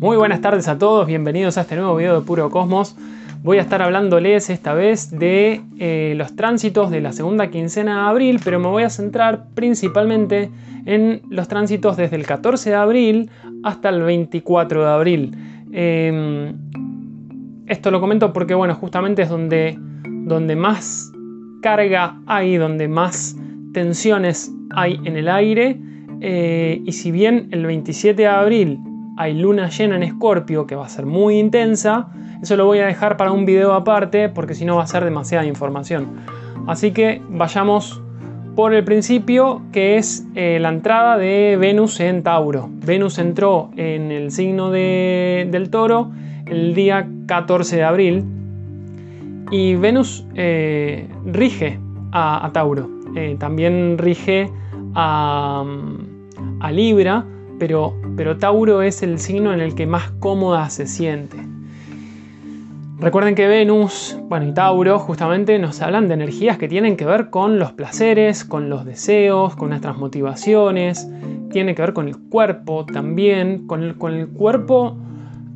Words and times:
Muy 0.00 0.16
buenas 0.16 0.40
tardes 0.40 0.68
a 0.68 0.78
todos, 0.78 1.08
bienvenidos 1.08 1.58
a 1.58 1.62
este 1.62 1.74
nuevo 1.74 1.96
video 1.96 2.20
de 2.20 2.24
Puro 2.24 2.50
Cosmos. 2.50 2.94
Voy 3.42 3.58
a 3.58 3.62
estar 3.62 3.82
hablándoles 3.82 4.48
esta 4.48 4.72
vez 4.72 5.10
de 5.10 5.60
eh, 5.80 6.14
los 6.16 6.36
tránsitos 6.36 6.92
de 6.92 7.00
la 7.00 7.12
segunda 7.12 7.50
quincena 7.50 8.04
de 8.04 8.08
abril, 8.10 8.40
pero 8.44 8.60
me 8.60 8.68
voy 8.68 8.84
a 8.84 8.90
centrar 8.90 9.46
principalmente 9.56 10.50
en 10.86 11.22
los 11.30 11.48
tránsitos 11.48 11.96
desde 11.96 12.14
el 12.14 12.26
14 12.26 12.70
de 12.70 12.76
abril 12.76 13.30
hasta 13.64 13.88
el 13.88 14.02
24 14.02 14.82
de 14.82 14.88
abril. 14.88 15.36
Em, 15.72 16.54
esto 17.66 17.90
lo 17.90 17.98
comento 17.98 18.32
porque, 18.32 18.54
bueno, 18.54 18.76
justamente 18.76 19.22
es 19.22 19.28
donde, 19.28 19.76
donde 20.06 20.54
más 20.54 21.10
carga 21.60 22.20
hay, 22.26 22.56
donde 22.56 22.86
más 22.86 23.34
tensiones 23.72 24.54
hay 24.70 25.00
en 25.02 25.16
el 25.16 25.28
aire. 25.28 25.76
Eh, 26.20 26.82
y 26.84 26.92
si 26.92 27.10
bien 27.10 27.48
el 27.50 27.66
27 27.66 28.22
de 28.22 28.28
abril 28.28 28.78
hay 29.18 29.34
luna 29.34 29.68
llena 29.68 29.96
en 29.96 30.04
Escorpio 30.04 30.66
que 30.66 30.76
va 30.76 30.86
a 30.86 30.88
ser 30.88 31.04
muy 31.04 31.38
intensa. 31.38 32.06
Eso 32.40 32.56
lo 32.56 32.66
voy 32.66 32.78
a 32.78 32.86
dejar 32.86 33.16
para 33.16 33.32
un 33.32 33.44
video 33.44 33.74
aparte 33.74 34.28
porque 34.28 34.54
si 34.54 34.64
no 34.64 34.76
va 34.76 34.84
a 34.84 34.86
ser 34.86 35.04
demasiada 35.04 35.44
información. 35.44 36.06
Así 36.68 36.92
que 36.92 37.20
vayamos 37.28 38.00
por 38.54 38.74
el 38.74 38.84
principio 38.84 39.62
que 39.72 39.96
es 39.96 40.24
eh, 40.36 40.58
la 40.60 40.68
entrada 40.68 41.18
de 41.18 41.56
Venus 41.60 41.98
en 41.98 42.22
Tauro. 42.22 42.70
Venus 42.70 43.18
entró 43.18 43.70
en 43.76 44.12
el 44.12 44.30
signo 44.30 44.70
del 44.70 45.68
toro 45.70 46.12
el 46.46 46.74
día 46.74 47.08
14 47.26 47.76
de 47.76 47.82
abril 47.82 48.24
y 49.50 49.74
Venus 49.74 50.24
eh, 50.36 51.08
rige 51.26 51.80
a, 52.12 52.48
Tauro. 52.52 52.88
Eh, 53.16 53.36
también 53.38 53.98
rige 53.98 54.48
a, 54.94 55.64
a 56.60 56.70
Libra 56.70 57.24
pero, 57.58 57.94
Tauro 58.38 58.82
es 58.82 59.02
el 59.02 59.18
signo 59.18 59.52
en 59.52 59.60
el 59.60 59.74
que 59.74 59.86
más 59.86 60.10
cómoda 60.18 60.68
se 60.70 60.86
siente. 60.86 61.36
Recuerden 62.98 63.36
que 63.36 63.46
Venus, 63.46 64.18
bueno, 64.24 64.48
y 64.48 64.52
Tauro 64.52 64.98
justamente 64.98 65.56
nos 65.60 65.80
hablan 65.82 66.08
de 66.08 66.14
energías 66.14 66.58
que 66.58 66.66
tienen 66.66 66.96
que 66.96 67.04
ver 67.04 67.30
con 67.30 67.60
los 67.60 67.72
placeres, 67.72 68.44
con 68.44 68.68
los 68.68 68.84
deseos, 68.84 69.54
con 69.54 69.68
nuestras 69.68 69.96
motivaciones, 69.96 71.08
tiene 71.52 71.76
que 71.76 71.82
ver 71.82 71.92
con 71.92 72.08
el 72.08 72.18
cuerpo 72.18 72.84
también, 72.84 73.68
con 73.68 73.84
el, 73.84 73.96
con 73.96 74.14
el 74.14 74.26
cuerpo 74.28 74.96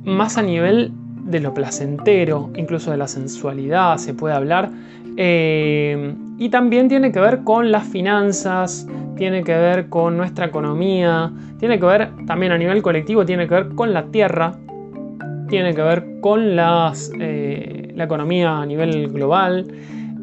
más 0.04 0.38
a 0.38 0.42
nivel 0.42 0.92
de 1.24 1.40
lo 1.40 1.52
placentero, 1.52 2.50
incluso 2.54 2.92
de 2.92 2.96
la 2.96 3.08
sensualidad 3.08 3.96
se 3.96 4.14
puede 4.14 4.34
hablar, 4.36 4.70
eh, 5.16 6.14
y 6.42 6.48
también 6.48 6.88
tiene 6.88 7.12
que 7.12 7.20
ver 7.20 7.44
con 7.44 7.70
las 7.70 7.86
finanzas, 7.86 8.88
tiene 9.14 9.44
que 9.44 9.56
ver 9.56 9.88
con 9.88 10.16
nuestra 10.16 10.46
economía, 10.46 11.30
tiene 11.60 11.78
que 11.78 11.86
ver 11.86 12.10
también 12.26 12.50
a 12.50 12.58
nivel 12.58 12.82
colectivo, 12.82 13.24
tiene 13.24 13.46
que 13.46 13.54
ver 13.54 13.68
con 13.76 13.92
la 13.92 14.06
tierra, 14.06 14.58
tiene 15.48 15.72
que 15.72 15.82
ver 15.82 16.18
con 16.20 16.40
eh, 17.20 17.92
la 17.94 18.04
economía 18.04 18.58
a 18.58 18.66
nivel 18.66 19.12
global. 19.12 19.68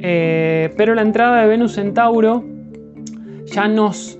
Eh, 0.01 0.73
pero 0.75 0.93
la 0.93 1.03
entrada 1.03 1.41
de 1.41 1.47
Venus 1.47 1.77
en 1.77 1.93
Tauro 1.93 2.43
ya 3.45 3.69
nos... 3.69 4.19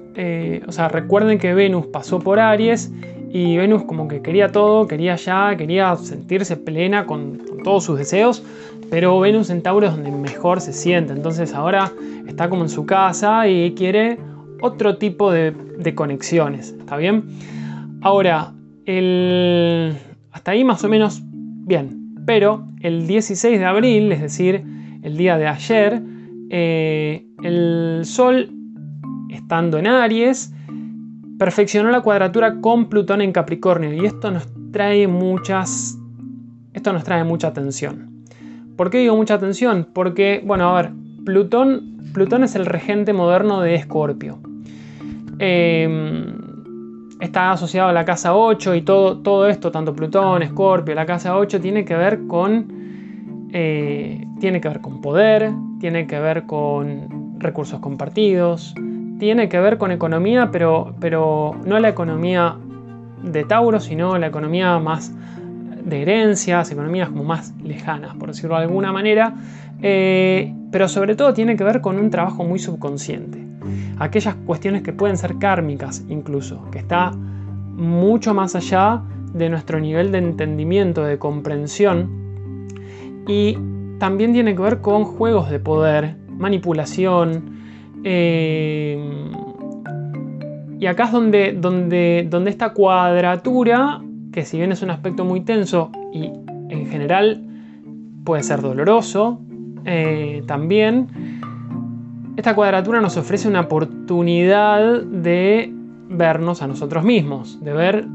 o 0.68 0.72
sea, 0.72 0.88
recuerden 0.88 1.38
que 1.38 1.54
Venus 1.54 1.88
pasó 1.88 2.20
por 2.20 2.40
Aries 2.40 2.94
y 3.30 3.58
Venus 3.58 3.84
como 3.84 4.08
que 4.08 4.22
quería 4.22 4.54
todo, 4.54 4.88
quería 4.88 5.18
ya, 5.18 5.54
quería 5.58 5.98
sentirse 5.98 6.56
plena 6.56 7.06
con 7.06 7.42
todos 7.66 7.84
sus 7.84 7.98
deseos, 7.98 8.42
pero 8.90 9.20
Venus 9.20 9.50
en 9.50 9.62
Tauro 9.62 9.88
es 9.88 9.94
donde 9.94 10.12
mejor 10.12 10.62
se 10.62 10.74
siente, 10.74 11.14
entonces 11.14 11.54
ahora 11.54 11.92
está 12.28 12.50
como 12.50 12.64
en 12.64 12.70
su 12.70 12.86
casa 12.86 13.48
y 13.48 13.74
quiere 13.74 14.18
otro 14.62 14.98
tipo 14.98 15.32
de, 15.32 15.54
conexiones, 15.96 16.76
¿está 16.78 16.98
bien? 16.98 17.24
Ahora, 18.02 18.54
el, 18.86 19.96
hasta 20.32 20.52
ahí 20.52 20.64
más 20.64 20.84
o 20.84 20.90
menos 20.90 21.22
bien, 21.24 22.16
pero 22.26 22.68
el 22.82 23.08
16 23.08 23.60
de 23.60 23.66
abril, 23.66 24.12
es 24.12 24.22
decir, 24.22 24.64
el 25.02 25.18
día 25.18 25.38
de 25.38 25.48
ayer, 25.48 26.02
eh, 26.50 27.26
el 27.44 28.02
Sol, 28.04 28.52
estando 29.30 29.78
en 29.78 29.88
Aries, 29.88 30.54
perfeccionó 31.38 31.90
la 31.90 32.02
cuadratura 32.02 32.60
con 32.60 32.90
Plutón 32.90 33.22
en 33.22 33.32
Capricornio 33.32 33.94
y 33.94 34.06
esto 34.06 34.30
nos 34.30 34.48
trae 34.72 35.08
muchas 35.08 35.98
esto 36.74 36.94
nos 36.94 37.04
trae 37.04 37.24
mucha 37.24 37.48
atención. 37.48 38.09
¿Por 38.80 38.90
qué 38.90 39.00
digo 39.00 39.18
mucha 39.18 39.34
atención? 39.34 39.90
Porque, 39.92 40.42
bueno, 40.46 40.70
a 40.70 40.82
ver, 40.82 40.92
Plutón, 41.26 41.98
Plutón 42.14 42.46
es 42.46 42.56
el 42.56 42.66
regente 42.66 43.12
moderno 43.12 43.60
de 43.60 43.76
Escorpio. 43.76 44.40
Em, 45.38 47.10
está 47.20 47.52
asociado 47.52 47.90
a 47.90 47.92
la 47.92 48.06
casa 48.06 48.38
8 48.38 48.76
y 48.76 48.82
todo, 48.84 49.18
todo 49.18 49.50
esto, 49.50 49.70
tanto 49.70 49.94
Plutón, 49.94 50.44
Escorpio, 50.44 50.96
la 50.96 51.06
casa 51.06 51.36
8, 51.36 51.60
tiene 51.60 51.84
que 51.84 51.94
ver 51.94 52.26
con. 52.26 53.50
Eh, 53.52 54.26
tiene 54.40 54.62
que 54.62 54.70
ver 54.70 54.80
con 54.80 55.02
poder, 55.02 55.52
tiene 55.82 56.08
que 56.08 56.18
ver 56.18 56.46
con 56.46 57.38
recursos 57.38 57.82
compartidos, 57.82 58.74
tiene 59.20 59.50
que 59.50 59.60
ver 59.60 59.78
con 59.78 59.92
economía, 59.92 60.52
pero, 60.54 60.96
pero 61.02 61.54
no 61.66 61.78
la 61.80 61.90
economía 61.90 62.56
de 63.24 63.44
Tauro, 63.44 63.82
sino 63.82 64.18
la 64.18 64.28
economía 64.28 64.80
más 64.80 65.14
de 65.90 66.02
herencias, 66.02 66.72
economías 66.72 67.10
como 67.10 67.24
más 67.24 67.54
lejanas, 67.64 68.16
por 68.16 68.30
decirlo 68.30 68.56
de 68.56 68.64
alguna 68.64 68.92
manera, 68.92 69.36
eh, 69.82 70.54
pero 70.72 70.88
sobre 70.88 71.16
todo 71.16 71.34
tiene 71.34 71.56
que 71.56 71.64
ver 71.64 71.82
con 71.82 71.98
un 71.98 72.10
trabajo 72.10 72.44
muy 72.44 72.60
subconsciente. 72.60 73.46
Aquellas 73.98 74.36
cuestiones 74.36 74.84
que 74.84 74.94
pueden 74.94 75.18
ser 75.18 75.38
kármicas 75.38 76.04
incluso, 76.08 76.70
que 76.72 76.80
está 76.80 77.12
mucho 77.12 78.34
más 78.34 78.56
allá 78.56 79.02
de 79.34 79.50
nuestro 79.50 79.80
nivel 79.80 80.12
de 80.12 80.20
entendimiento, 80.20 81.04
de 81.04 81.18
comprensión, 81.18 82.10
y 83.28 83.58
también 84.00 84.34
tiene 84.34 84.56
que 84.56 84.62
ver 84.62 84.82
con 84.82 85.04
juegos 85.04 85.50
de 85.50 85.60
poder, 85.60 86.16
manipulación, 86.30 87.60
eh, 88.04 88.98
y 90.80 90.86
acá 90.86 91.06
es 91.06 91.12
donde, 91.12 91.52
donde, 91.52 92.26
donde 92.30 92.50
esta 92.50 92.74
cuadratura 92.74 94.02
que 94.32 94.46
si 94.46 94.58
bien 94.58 94.72
es 94.72 94.82
un 94.82 94.92
aspecto 94.92 95.26
muy 95.26 95.42
tenso 95.42 95.92
y 96.14 96.26
en 96.70 96.88
general 96.88 97.42
puede 98.24 98.44
ser 98.44 98.62
doloroso, 98.62 99.40
eh, 99.86 100.44
también 100.46 101.08
esta 102.38 102.56
cuadratura 102.56 103.02
nos 103.02 103.18
ofrece 103.18 103.48
una 103.48 103.62
oportunidad 103.62 105.02
de 105.02 105.74
vernos 106.10 106.62
a 106.62 106.68
nosotros 106.68 107.04
mismos, 107.04 107.64
de 107.64 107.74
ver, 107.74 108.06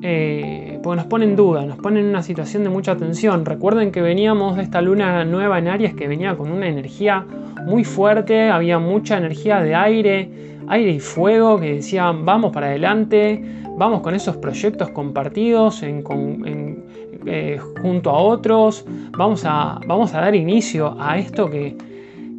eh, 0.00 0.80
porque 0.82 0.96
nos 0.96 1.06
pone 1.06 1.24
en 1.24 1.36
duda, 1.36 1.66
nos 1.66 1.76
pone 1.78 2.00
en 2.00 2.06
una 2.06 2.22
situación 2.22 2.64
de 2.64 2.70
mucha 2.70 2.96
tensión. 2.96 3.44
Recuerden 3.44 3.92
que 3.92 4.00
veníamos 4.00 4.56
de 4.56 4.62
esta 4.62 4.80
luna 4.80 5.24
nueva 5.24 5.58
en 5.58 5.68
Aries 5.68 5.94
que 5.94 6.08
venía 6.08 6.36
con 6.36 6.50
una 6.50 6.66
energía 6.66 7.26
muy 7.66 7.84
fuerte, 7.84 8.48
había 8.48 8.78
mucha 8.78 9.18
energía 9.18 9.60
de 9.60 9.74
aire, 9.74 10.30
aire 10.68 10.90
y 10.90 11.00
fuego 11.00 11.58
que 11.58 11.74
decían 11.74 12.24
vamos 12.24 12.52
para 12.52 12.68
adelante, 12.68 13.44
vamos 13.78 14.00
con 14.00 14.14
esos 14.14 14.36
proyectos 14.36 14.90
compartidos 14.90 15.82
eh, 15.82 17.60
junto 17.80 18.10
a 18.10 18.18
otros, 18.18 18.84
vamos 19.16 19.44
a, 19.44 19.80
dar 20.12 20.34
inicio 20.34 20.96
a 21.00 21.16
esto 21.16 21.48
que, 21.48 21.76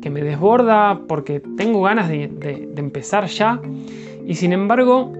me 0.09 0.23
desborda 0.23 1.01
porque 1.07 1.39
tengo 1.57 1.83
ganas 1.83 2.09
de, 2.09 2.69
empezar 2.75 3.27
ya. 3.27 3.59
Y 4.25 4.35
sin 4.35 4.53
embargo, 4.53 5.13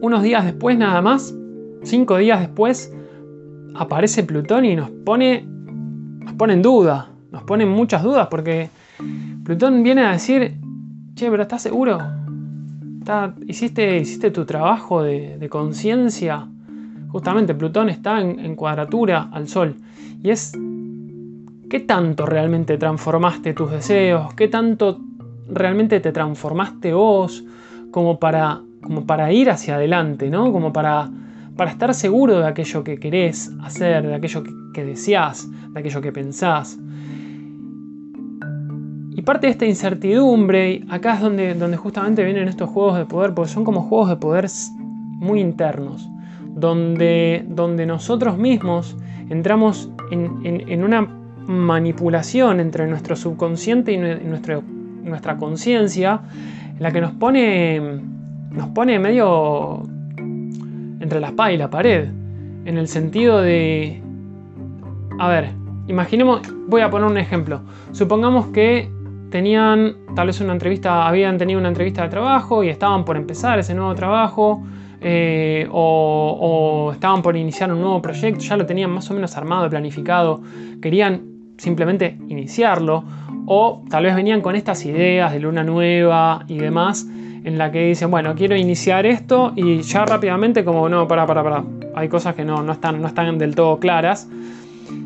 unos 0.00 0.22
días 0.22 0.44
después 0.44 0.78
nada 0.78 1.02
más, 1.02 1.34
cinco 1.82 2.16
días 2.18 2.40
después, 2.40 2.94
aparece 3.74 4.22
Plutón 4.22 4.64
y 4.64 4.76
nos 4.76 4.90
pone, 4.90 5.42
nos 5.42 6.34
pone 6.34 6.52
en 6.54 6.62
duda, 6.62 7.10
nos 7.32 7.42
pone 7.42 7.66
muchas 7.66 8.02
dudas 8.02 8.28
porque 8.30 8.70
Plutón 9.44 9.82
viene 9.82 10.02
a 10.02 10.12
decir, 10.12 10.54
che, 11.14 11.30
pero 11.30 11.42
¿estás 11.42 11.62
seguro? 11.62 11.98
¿Hiciste, 13.46 13.98
¿Hiciste 13.98 14.30
tu 14.30 14.44
trabajo 14.44 15.02
de, 15.02 15.48
conciencia? 15.48 16.46
Justamente 17.08 17.54
Plutón 17.54 17.88
está 17.88 18.20
en, 18.20 18.54
cuadratura 18.54 19.30
al 19.32 19.48
Sol. 19.48 19.76
Y 20.22 20.30
es, 20.30 20.52
¿qué 21.70 21.80
tanto 21.80 22.26
realmente 22.26 22.76
transformaste 22.76 23.54
tus 23.54 23.70
deseos? 23.70 24.34
¿Qué 24.34 24.48
tanto 24.48 25.00
realmente 25.48 26.00
te 26.00 26.12
transformaste 26.12 26.92
vos 26.92 27.44
como 27.90 28.18
para, 28.18 28.60
como 28.82 29.06
para 29.06 29.32
ir 29.32 29.48
hacia 29.48 29.76
adelante, 29.76 30.28
¿no? 30.28 30.52
Como 30.52 30.70
para, 30.72 31.08
para 31.56 31.70
estar 31.70 31.94
seguro 31.94 32.40
de 32.40 32.46
aquello 32.46 32.84
que 32.84 32.98
querés 32.98 33.50
hacer, 33.62 34.06
de 34.06 34.14
aquello 34.14 34.42
que, 34.42 34.52
que 34.74 34.84
deseás, 34.84 35.48
de 35.72 35.80
aquello 35.80 36.02
que 36.02 36.12
pensás. 36.12 36.78
Y 39.18 39.22
parte 39.22 39.48
de 39.48 39.50
esta 39.50 39.66
incertidumbre, 39.66 40.84
acá 40.88 41.14
es 41.14 41.20
donde, 41.20 41.76
justamente 41.76 42.24
vienen 42.24 42.46
estos 42.46 42.70
juegos 42.70 42.96
de 42.96 43.04
poder, 43.04 43.34
porque 43.34 43.50
son 43.50 43.64
como 43.64 43.82
juegos 43.82 44.10
de 44.10 44.14
poder 44.14 44.46
muy 44.76 45.40
internos, 45.40 46.08
donde, 46.54 47.44
donde 47.48 47.84
nosotros 47.84 48.38
mismos 48.38 48.96
entramos 49.28 49.90
en, 50.12 50.84
una 50.84 51.02
manipulación 51.48 52.60
entre 52.60 52.86
nuestro 52.86 53.16
subconsciente 53.16 53.90
y 53.90 53.96
nuestro, 53.96 54.62
nuestra 55.02 55.36
conciencia, 55.36 56.20
la 56.78 56.92
que 56.92 57.00
nos 57.00 57.10
pone, 57.10 58.00
nos 58.52 58.68
pone 58.68 59.00
medio 59.00 59.82
entre 61.00 61.18
la 61.18 61.30
espada 61.30 61.50
y 61.50 61.56
la 61.56 61.68
pared. 61.68 62.04
en 62.66 62.78
el 62.78 62.86
sentido 62.86 63.40
de... 63.42 64.00
A 65.18 65.28
ver, 65.28 65.50
imaginemos, 65.88 66.42
voy 66.68 66.82
a 66.82 66.90
poner 66.90 67.10
un 67.10 67.18
ejemplo. 67.18 67.62
Supongamos 67.90 68.46
que 68.48 68.96
tenían 69.30 69.96
tal 70.14 70.26
vez 70.28 70.40
una 70.40 70.52
entrevista, 70.52 71.06
habían 71.06 71.38
tenido 71.38 71.58
una 71.58 71.68
entrevista 71.68 72.02
de 72.02 72.08
trabajo 72.08 72.64
y 72.64 72.68
estaban 72.68 73.04
por 73.04 73.16
empezar 73.16 73.58
ese 73.58 73.74
nuevo 73.74 73.94
trabajo. 73.94 74.62
Eh, 75.00 75.68
o, 75.70 76.90
estaban 76.92 77.22
por 77.22 77.36
iniciar 77.36 77.72
un 77.72 77.80
nuevo 77.80 78.02
proyecto, 78.02 78.40
ya 78.40 78.56
lo 78.56 78.66
tenían 78.66 78.90
más 78.90 79.08
o 79.10 79.14
menos 79.14 79.36
armado, 79.36 79.70
planificado, 79.70 80.40
querían 80.82 81.22
simplemente 81.56 82.18
iniciarlo, 82.28 83.04
o 83.46 83.84
tal 83.88 84.04
vez 84.04 84.16
venían 84.16 84.40
con 84.40 84.56
estas 84.56 84.84
ideas 84.84 85.32
de 85.32 85.38
luna 85.38 85.62
nueva 85.62 86.44
y 86.48 86.58
demás, 86.58 87.06
en 87.44 87.58
la 87.58 87.70
que 87.70 87.86
dicen, 87.86 88.10
bueno, 88.10 88.34
quiero 88.34 88.56
iniciar 88.56 89.06
esto 89.06 89.52
y 89.54 89.82
ya 89.82 90.04
rápidamente 90.04 90.64
como, 90.64 90.88
no, 90.88 91.06
para, 91.06 91.26
para, 91.26 91.44
para, 91.44 91.64
hay 91.94 92.08
cosas 92.08 92.34
que 92.34 92.44
no, 92.44 92.62
no, 92.62 92.72
están, 92.72 93.00
no 93.00 93.06
están 93.06 93.38
del 93.38 93.54
todo 93.54 93.78
claras. 93.78 94.28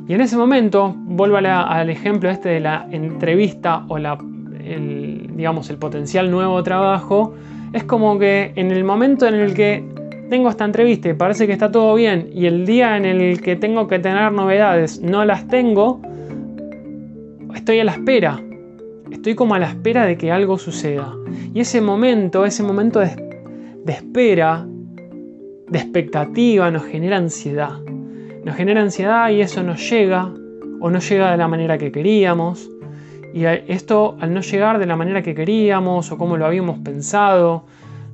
Y 0.08 0.14
en 0.14 0.20
ese 0.20 0.36
momento, 0.36 0.94
vuelvo 0.96 1.36
al 1.36 1.90
ejemplo 1.90 2.30
este 2.30 2.48
de 2.50 2.60
la 2.60 2.86
entrevista 2.90 3.84
o 3.88 3.96
el, 3.96 5.30
digamos, 5.34 5.70
el 5.70 5.76
potencial 5.76 6.30
nuevo 6.30 6.62
trabajo, 6.62 7.34
es 7.72 7.84
como 7.84 8.18
que 8.18 8.52
en 8.56 8.70
el 8.70 8.84
momento 8.84 9.26
en 9.26 9.34
el 9.34 9.54
que 9.54 9.84
tengo 10.28 10.48
esta 10.48 10.64
entrevista 10.64 11.08
y 11.08 11.14
parece 11.14 11.46
que 11.46 11.52
está 11.52 11.70
todo 11.70 11.94
bien 11.94 12.30
y 12.32 12.46
el 12.46 12.66
día 12.66 12.96
en 12.96 13.04
el 13.04 13.40
que 13.40 13.56
tengo 13.56 13.86
que 13.86 13.98
tener 13.98 14.32
novedades 14.32 15.00
no 15.00 15.24
las 15.24 15.46
tengo, 15.48 16.00
estoy 17.54 17.80
a 17.80 17.84
la 17.84 17.92
espera. 17.92 18.40
Estoy 19.10 19.34
como 19.34 19.54
a 19.54 19.58
la 19.58 19.68
espera 19.68 20.06
de 20.06 20.16
que 20.16 20.32
algo 20.32 20.58
suceda. 20.58 21.14
Y 21.52 21.60
ese 21.60 21.80
momento, 21.80 22.46
ese 22.46 22.62
momento 22.62 22.98
de 22.98 23.12
espera, 23.86 24.66
de 25.68 25.78
expectativa, 25.78 26.70
nos 26.70 26.84
genera 26.84 27.18
ansiedad. 27.18 27.78
Nos 28.44 28.56
genera 28.56 28.82
ansiedad 28.82 29.30
y 29.30 29.40
eso 29.40 29.62
nos 29.62 29.88
llega 29.88 30.32
o 30.80 30.90
no 30.90 30.98
llega 30.98 31.30
de 31.30 31.36
la 31.36 31.48
manera 31.48 31.78
que 31.78 31.92
queríamos. 31.92 32.68
Y 33.32 33.44
esto 33.44 34.16
al 34.20 34.34
no 34.34 34.40
llegar 34.40 34.78
de 34.78 34.86
la 34.86 34.96
manera 34.96 35.22
que 35.22 35.34
queríamos 35.34 36.10
o 36.10 36.18
como 36.18 36.36
lo 36.36 36.44
habíamos 36.44 36.78
pensado, 36.80 37.64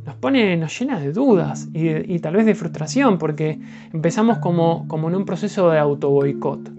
nos 0.04 0.14
pone, 0.16 0.56
nos 0.56 0.78
llena 0.78 1.00
de 1.00 1.12
dudas 1.12 1.68
y, 1.72 2.18
tal 2.20 2.36
vez 2.36 2.46
de 2.46 2.54
frustración 2.54 3.18
porque 3.18 3.58
empezamos 3.92 4.38
como, 4.38 4.86
como 4.86 5.08
en 5.08 5.16
un 5.16 5.24
proceso 5.24 5.70
de 5.70 5.78
auto 5.78 6.10
boicot. 6.10 6.70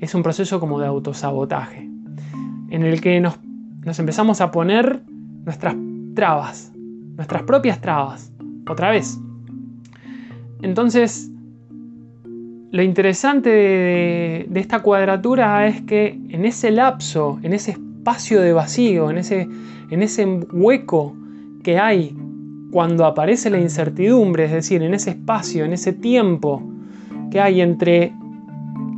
Es 0.00 0.14
un 0.14 0.22
proceso 0.22 0.60
como 0.60 0.78
de 0.78 0.86
autosabotaje, 0.86 1.88
en 2.70 2.82
el 2.82 3.00
que 3.00 3.20
nos, 3.20 3.38
nos 3.84 3.98
empezamos 3.98 4.40
a 4.40 4.50
poner 4.50 5.02
nuestras 5.44 5.74
trabas, 6.14 6.72
nuestras 7.16 7.42
propias 7.42 7.80
trabas, 7.80 8.32
otra 8.68 8.90
vez. 8.90 9.18
Entonces, 10.62 11.30
lo 12.70 12.82
interesante 12.82 13.48
de, 13.48 14.60
esta 14.60 14.80
cuadratura 14.80 15.66
es 15.66 15.80
que 15.82 16.08
en 16.28 16.44
ese 16.44 16.70
lapso, 16.70 17.38
en 17.42 17.54
ese 17.54 17.72
espacio 17.72 18.42
de 18.42 18.52
vacío, 18.52 19.10
en 19.10 19.18
ese, 19.18 19.48
en 19.90 20.02
ese 20.02 20.26
hueco 20.26 21.16
que 21.62 21.78
hay 21.78 22.14
cuando 22.70 23.06
aparece 23.06 23.48
la 23.48 23.58
incertidumbre, 23.58 24.44
es 24.44 24.52
decir, 24.52 24.82
en 24.82 24.92
ese 24.92 25.10
espacio, 25.10 25.64
en 25.64 25.72
ese 25.72 25.94
tiempo 25.94 26.62
que 27.30 27.40
hay 27.40 27.62
entre 27.62 28.12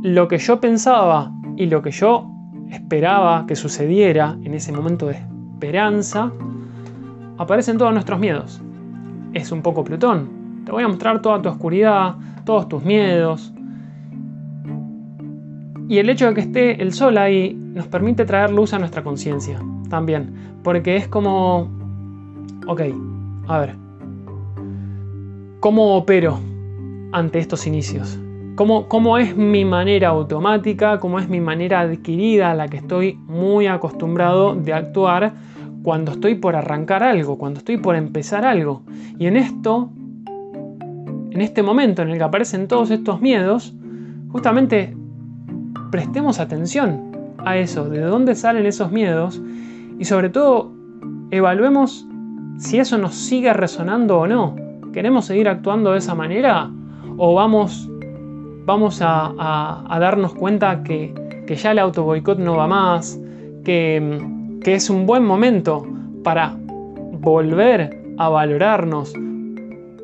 lo 0.01 0.27
que 0.27 0.37
yo 0.37 0.59
pensaba 0.59 1.31
y 1.55 1.67
lo 1.67 1.81
que 1.81 1.91
yo 1.91 2.29
esperaba 2.69 3.45
que 3.47 3.55
sucediera 3.55 4.37
en 4.43 4.53
ese 4.53 4.73
momento 4.73 5.07
de 5.07 5.13
esperanza, 5.13 6.31
aparecen 7.37 7.77
todos 7.77 7.93
nuestros 7.93 8.19
miedos. 8.19 8.61
Es 9.33 9.53
un 9.53 9.61
poco 9.61 9.85
Plutón. 9.85 10.63
Te 10.65 10.73
voy 10.73 10.83
a 10.83 10.87
mostrar 10.89 11.21
toda 11.21 11.41
tu 11.41 11.47
oscuridad, 11.47 12.15
todos 12.43 12.67
tus 12.67 12.83
miedos. 12.83 13.53
Y 15.91 15.99
el 15.99 16.09
hecho 16.09 16.27
de 16.27 16.33
que 16.33 16.39
esté 16.39 16.81
el 16.81 16.93
sol 16.93 17.17
ahí 17.17 17.53
nos 17.53 17.85
permite 17.85 18.23
traer 18.23 18.49
luz 18.49 18.73
a 18.73 18.79
nuestra 18.79 19.03
conciencia 19.03 19.59
también. 19.89 20.33
Porque 20.63 20.95
es 20.95 21.09
como, 21.09 21.67
ok, 22.65 22.81
a 23.49 23.59
ver, 23.59 23.75
¿cómo 25.59 25.97
opero 25.97 26.39
ante 27.11 27.39
estos 27.39 27.67
inicios? 27.67 28.17
¿Cómo, 28.55 28.87
¿Cómo, 28.87 29.17
es 29.17 29.35
mi 29.35 29.65
manera 29.65 30.07
automática, 30.07 30.97
cómo 31.01 31.19
es 31.19 31.27
mi 31.27 31.41
manera 31.41 31.81
adquirida 31.81 32.51
a 32.51 32.55
la 32.55 32.69
que 32.69 32.77
estoy 32.77 33.15
muy 33.27 33.67
acostumbrado 33.67 34.55
de 34.55 34.71
actuar 34.71 35.33
cuando 35.83 36.13
estoy 36.13 36.35
por 36.35 36.55
arrancar 36.55 37.03
algo, 37.03 37.37
cuando 37.37 37.57
estoy 37.57 37.75
por 37.75 37.97
empezar 37.97 38.45
algo? 38.45 38.83
Y 39.19 39.25
en 39.25 39.35
esto, 39.35 39.89
en 40.25 41.41
este 41.41 41.61
momento 41.63 42.01
en 42.01 42.11
el 42.11 42.17
que 42.17 42.23
aparecen 42.23 42.69
todos 42.69 42.91
estos 42.91 43.19
miedos, 43.19 43.73
justamente 44.29 44.95
prestemos 45.91 46.39
atención 46.39 47.11
a 47.37 47.57
eso, 47.57 47.89
de 47.89 48.01
dónde 48.01 48.35
salen 48.35 48.65
esos 48.65 48.91
miedos 48.91 49.41
y 49.99 50.05
sobre 50.05 50.29
todo 50.29 50.71
evaluemos 51.31 52.07
si 52.57 52.79
eso 52.79 52.97
nos 52.97 53.15
sigue 53.15 53.53
resonando 53.53 54.19
o 54.19 54.27
no. 54.27 54.55
¿Queremos 54.93 55.25
seguir 55.25 55.47
actuando 55.47 55.91
de 55.91 55.99
esa 55.99 56.15
manera? 56.15 56.69
¿O 57.17 57.33
vamos, 57.33 57.89
vamos 58.65 58.99
a, 59.01 59.85
darnos 59.99 60.33
cuenta 60.33 60.83
que, 60.83 61.13
ya 61.47 61.71
el 61.71 61.79
auto 61.79 62.03
boicot 62.03 62.39
no 62.39 62.55
va 62.57 62.67
más? 62.67 63.19
Que, 63.63 64.21
que 64.63 64.75
es 64.75 64.89
un 64.89 65.05
buen 65.05 65.25
momento 65.25 65.85
para 66.23 66.55
volver 67.19 68.13
a 68.17 68.29
valorarnos, 68.29 69.13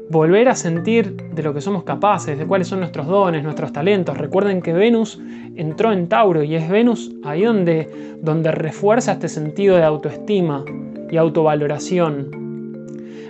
volver 0.09 0.47
a 0.49 0.55
sentir 0.55 1.15
de 1.15 1.43
lo 1.43 1.53
que 1.53 1.61
somos 1.61 1.83
capaces, 1.83 2.37
de 2.37 2.45
cuáles 2.45 2.67
son 2.67 2.79
nuestros 2.79 3.07
dones, 3.07 3.43
nuestros 3.43 3.73
talentos. 3.73 4.17
Recuerden 4.17 4.61
que 4.61 4.73
Venus 4.73 5.19
entró 5.55 5.91
en 5.91 6.07
Tauro 6.07 6.43
y 6.43 6.55
es 6.55 6.69
Venus 6.69 7.11
ahí 7.23 7.43
donde, 7.43 8.17
donde 8.21 8.51
refuerza 8.51 9.13
este 9.13 9.27
sentido 9.27 9.75
de 9.75 9.83
autoestima 9.83 10.63
y 11.09 11.17
autovaloración. 11.17 12.29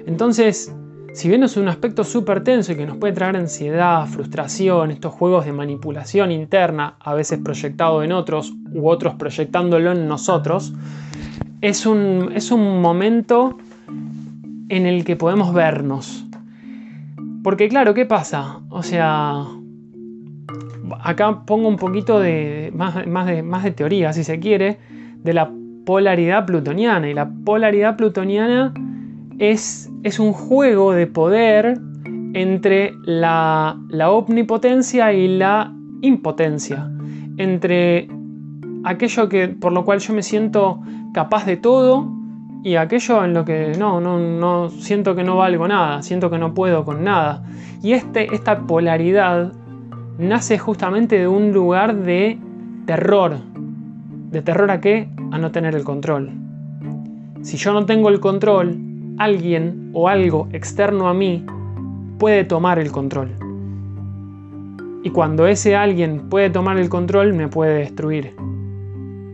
Entonces, 0.05 0.73
si 1.13 1.29
bien 1.29 1.41
es 1.41 1.57
un 1.57 1.67
aspecto 1.67 2.03
súper 2.03 2.43
tenso 2.43 2.73
y 2.73 2.75
que 2.75 2.85
nos 2.85 2.97
puede 2.97 3.13
traer 3.13 3.37
ansiedad, 3.37 4.05
frustración, 4.05 4.91
estos 4.91 5.13
juegos 5.13 5.45
de 5.45 5.51
manipulación 5.51 6.31
interna, 6.31 6.95
a 6.99 7.15
veces 7.15 7.39
proyectado 7.43 8.03
en 8.03 8.11
otros 8.11 8.53
u 8.71 8.87
otros 8.87 9.15
proyectándolo 9.15 9.93
en 9.93 10.07
nosotros, 10.07 10.73
es 11.61 11.87
un, 11.87 12.31
es 12.35 12.51
un 12.51 12.81
momento 12.81 13.57
en 14.69 14.85
el 14.85 15.03
que 15.05 15.15
podemos 15.15 15.55
vernos, 15.55 16.26
porque 17.47 17.69
claro, 17.69 17.93
¿qué 17.93 18.05
pasa? 18.05 18.59
O 18.69 18.83
sea, 18.83 19.45
acá 20.99 21.45
pongo 21.45 21.69
un 21.69 21.77
poquito 21.77 22.19
de 22.19 22.73
más, 22.75 23.63
de 23.63 23.71
teoría, 23.71 24.11
si 24.11 24.25
se 24.25 24.37
quiere, 24.41 24.79
de 25.23 25.33
la 25.33 25.49
polaridad 25.85 26.45
plutoniana. 26.45 27.09
Y 27.09 27.13
la 27.13 27.29
polaridad 27.45 27.95
plutoniana 27.95 28.73
es, 29.39 29.89
es 30.03 30.19
un 30.19 30.33
juego 30.33 30.91
de 30.91 31.07
poder 31.07 31.79
entre 32.33 32.93
la, 33.05 33.79
la 33.87 34.11
omnipotencia 34.11 35.13
y 35.13 35.29
la 35.37 35.73
impotencia. 36.01 36.91
Entre 37.37 38.09
aquello 38.83 39.29
que, 39.29 39.47
por 39.47 39.71
lo 39.71 39.85
cual 39.85 39.99
yo 39.99 40.13
me 40.13 40.21
siento 40.21 40.81
capaz 41.13 41.45
de 41.45 41.55
todo 41.55 42.11
y 42.63 42.75
aquello 42.75 43.23
en 43.23 43.33
lo 43.33 43.45
que 43.45 43.73
no, 43.77 44.01
no, 44.01 44.19
no 44.19 44.69
siento 44.69 45.15
que 45.15 45.23
no 45.23 45.37
valgo 45.37 45.67
nada, 45.67 46.01
siento 46.01 46.29
que 46.29 46.37
no 46.37 46.53
puedo 46.53 46.83
con 46.83 47.03
nada. 47.03 47.43
Y 47.81 47.93
este, 47.93 48.33
esta 48.33 48.59
polaridad 48.59 49.53
nace 50.17 50.57
justamente 50.57 51.19
de 51.19 51.27
un 51.27 51.53
lugar 51.53 51.95
de 51.95 52.39
terror. 52.85 53.37
¿De 54.31 54.41
terror 54.41 54.71
a 54.71 54.81
qué? 54.81 55.07
A 55.31 55.37
no 55.37 55.51
tener 55.51 55.75
el 55.75 55.83
control. 55.83 56.31
Si 57.41 57.57
yo 57.57 57.71
no 57.73 57.85
tengo 57.85 58.09
el 58.09 58.19
control, 58.19 58.77
alguien 59.17 59.91
o 59.93 60.09
algo 60.09 60.47
externo 60.51 61.07
a 61.07 61.13
mí 61.13 61.45
puede 62.17 62.43
tomar 62.43 62.79
el 62.79 62.91
control. 62.91 63.31
Y 65.03 65.11
cuando 65.11 65.47
ese 65.47 65.75
alguien 65.75 66.27
puede 66.29 66.49
tomar 66.49 66.77
el 66.77 66.89
control, 66.89 67.33
me 67.33 67.47
puede 67.47 67.79
destruir. 67.79 68.35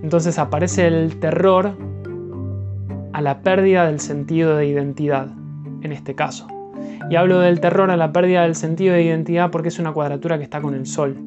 Entonces 0.04 0.38
aparece 0.38 0.86
el 0.86 1.20
terror 1.20 1.76
a 3.14 3.22
la 3.22 3.42
pérdida 3.42 3.86
del 3.86 4.00
sentido 4.00 4.58
de 4.58 4.68
identidad, 4.68 5.28
en 5.82 5.92
este 5.92 6.16
caso. 6.16 6.48
Y 7.10 7.16
hablo 7.16 7.40
del 7.40 7.60
terror 7.60 7.92
a 7.92 7.98
la 7.98 8.12
pérdida 8.12 8.44
del 8.44 8.56
sentido 8.56 8.96
de 8.96 9.04
identidad 9.04 9.52
porque 9.52 9.70
es 9.70 9.80
una 9.80 9.94
cuadratura 9.94 10.38
que 10.38 10.44
está 10.44 10.62
con 10.62 10.74
el 10.74 10.86
Sol. 10.86 11.18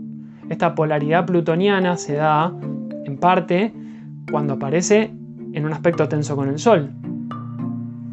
Esta 0.49 0.75
polaridad 0.75 1.27
plutoniana 1.27 1.97
se 1.97 2.15
da, 2.15 2.53
en 3.05 3.17
parte, 3.19 3.73
cuando 4.31 4.55
aparece 4.55 5.13
en 5.53 5.65
un 5.65 5.73
aspecto 5.73 6.09
tenso 6.09 6.37
con 6.37 6.49
el 6.49 6.59
Sol. 6.59 6.91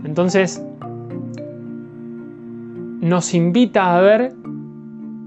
Entonces, 0.03 0.63
nos 3.01 3.33
invita 3.33 3.97
a 3.97 4.01
ver 4.01 4.33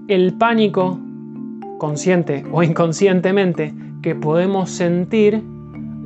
el 0.08 0.34
pánico 0.34 0.98
consciente 1.78 2.44
o 2.52 2.62
inconscientemente 2.62 3.74
que 4.02 4.14
podemos 4.14 4.70
sentir 4.70 5.42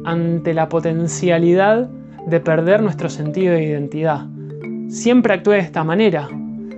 ante 0.05 0.55
la 0.55 0.69
potencialidad 0.69 1.91
de 2.31 2.41
perder 2.41 2.83
nuestro 2.83 3.11
sentido 3.11 3.55
de 3.55 3.65
identidad. 3.65 4.27
Siempre 4.89 5.35
actué 5.35 5.57
de 5.57 5.63
esta 5.63 5.85
manera. 5.85 6.29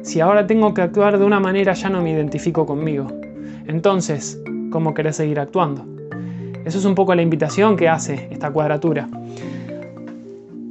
Si 0.03 0.21
ahora 0.21 0.47
tengo 0.47 0.75
que 0.75 0.83
actuar 0.83 1.19
de 1.19 1.25
una 1.25 1.39
manera 1.39 1.75
ya 1.75 1.91
no 1.91 2.03
me 2.03 2.11
identifico 2.11 2.67
conmigo. 2.67 3.07
Entonces, 3.67 4.41
¿cómo 4.71 4.95
querés 4.95 5.17
seguir 5.17 5.39
actuando? 5.39 5.85
Eso 6.65 6.79
es 6.79 6.85
un 6.85 6.95
poco 6.95 7.15
la 7.15 7.23
invitación 7.23 7.77
que 7.77 7.89
hace 7.89 8.29
esta 8.31 8.51
cuadratura. 8.51 9.09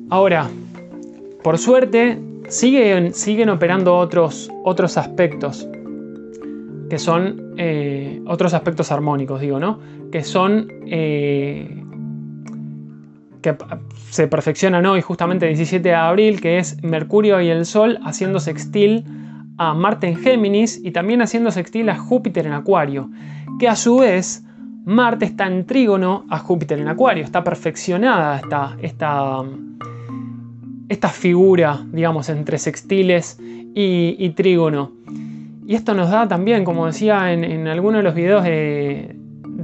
Ahora, 0.09 0.49
por 1.43 1.57
suerte, 1.57 2.17
siguen, 2.49 3.13
siguen 3.13 3.49
operando 3.49 3.95
otros, 3.95 4.51
otros 4.63 4.97
aspectos, 4.97 5.67
que 6.89 6.97
son 6.97 7.53
eh, 7.57 8.21
otros 8.25 8.53
aspectos 8.53 8.91
armónicos, 8.91 9.39
digo, 9.41 9.59
¿no? 9.59 9.79
Que 10.11 10.23
son... 10.23 10.67
Eh, 10.87 11.81
que 13.41 13.55
se 14.09 14.27
perfeccionan 14.27 14.85
hoy, 14.85 15.01
justamente 15.01 15.47
el 15.47 15.55
17 15.55 15.87
de 15.87 15.95
abril, 15.95 16.41
que 16.41 16.57
es 16.57 16.81
Mercurio 16.83 17.41
y 17.41 17.49
el 17.49 17.65
Sol 17.65 17.99
haciendo 18.03 18.39
sextil 18.39 19.05
a 19.57 19.73
Marte 19.73 20.07
en 20.07 20.15
Géminis 20.15 20.79
y 20.83 20.91
también 20.91 21.21
haciendo 21.21 21.51
sextil 21.51 21.89
a 21.89 21.97
Júpiter 21.97 22.47
en 22.47 22.53
Acuario, 22.53 23.09
que 23.59 23.67
a 23.67 23.75
su 23.75 23.97
vez 23.97 24.43
Marte 24.85 25.25
está 25.25 25.45
en 25.47 25.65
trígono 25.65 26.25
a 26.29 26.39
Júpiter 26.39 26.79
en 26.79 26.87
Acuario, 26.87 27.23
está 27.23 27.43
perfeccionada 27.43 28.37
esta, 28.37 28.77
esta, 28.81 29.43
esta 30.89 31.09
figura, 31.09 31.85
digamos, 31.91 32.29
entre 32.29 32.57
sextiles 32.57 33.37
y, 33.73 34.29
trígono. 34.31 34.91
Y 35.67 35.75
esto 35.75 35.93
nos 35.93 36.09
da 36.09 36.27
también, 36.27 36.65
como 36.65 36.87
decía 36.87 37.31
en, 37.31 37.67
algunos 37.67 37.99
de 37.99 38.03
los 38.03 38.15
videos 38.15 38.43
de, 38.43 39.15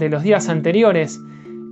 los 0.09 0.23
días 0.23 0.47
anteriores, 0.47 1.19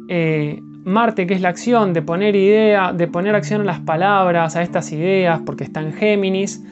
eh, 0.09 0.59
Marte, 0.85 1.25
que 1.25 1.33
es 1.33 1.41
la 1.41 1.49
acción 1.49 1.93
de 1.93 2.03
poner 2.03 2.35
idea, 2.35 2.93
de 2.93 3.07
poner 3.07 3.33
acción 3.33 3.61
a 3.61 3.63
las 3.63 3.79
palabras, 3.79 4.55
a 4.55 4.61
estas 4.61 4.91
ideas, 4.91 5.41
porque 5.43 5.63
está 5.63 5.81
en 5.81 5.93
Géminis, 5.93 6.63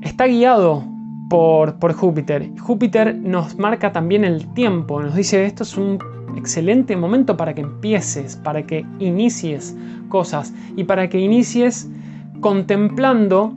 está 0.00 0.28
guiado 0.28 0.84
por, 1.28 1.92
Júpiter. 1.92 2.52
Júpiter 2.56 3.16
nos 3.16 3.58
marca 3.58 3.90
también 3.90 4.24
el 4.24 4.46
tiempo, 4.54 5.02
nos 5.02 5.16
dice 5.16 5.44
esto 5.44 5.64
es 5.64 5.76
un 5.76 5.98
excelente 6.36 6.94
momento 6.94 7.36
para 7.36 7.52
que 7.52 7.62
empieces, 7.62 8.36
para 8.36 8.62
que 8.62 8.86
inicies 9.00 9.76
cosas 10.08 10.54
y 10.76 10.84
para 10.84 11.08
que 11.08 11.18
inicies 11.18 11.90
contemplando 12.40 13.54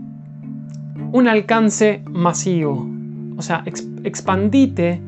un 1.11 1.27
alcance 1.27 2.03
masivo. 2.09 2.89
O 3.37 3.41
sea, 3.43 3.63
expandite 4.03 4.99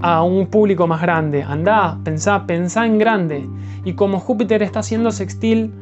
a 0.00 0.22
un 0.22 0.46
público 0.46 0.86
más 0.86 1.00
grande. 1.02 1.42
Andá, 1.42 1.98
pensá, 2.04 2.46
pensá 2.46 2.86
en 2.86 2.98
grande. 2.98 3.48
Y 3.84 3.94
como 3.94 4.18
Júpiter 4.18 4.62
está 4.62 4.80
haciendo 4.80 5.10
sextil 5.10 5.72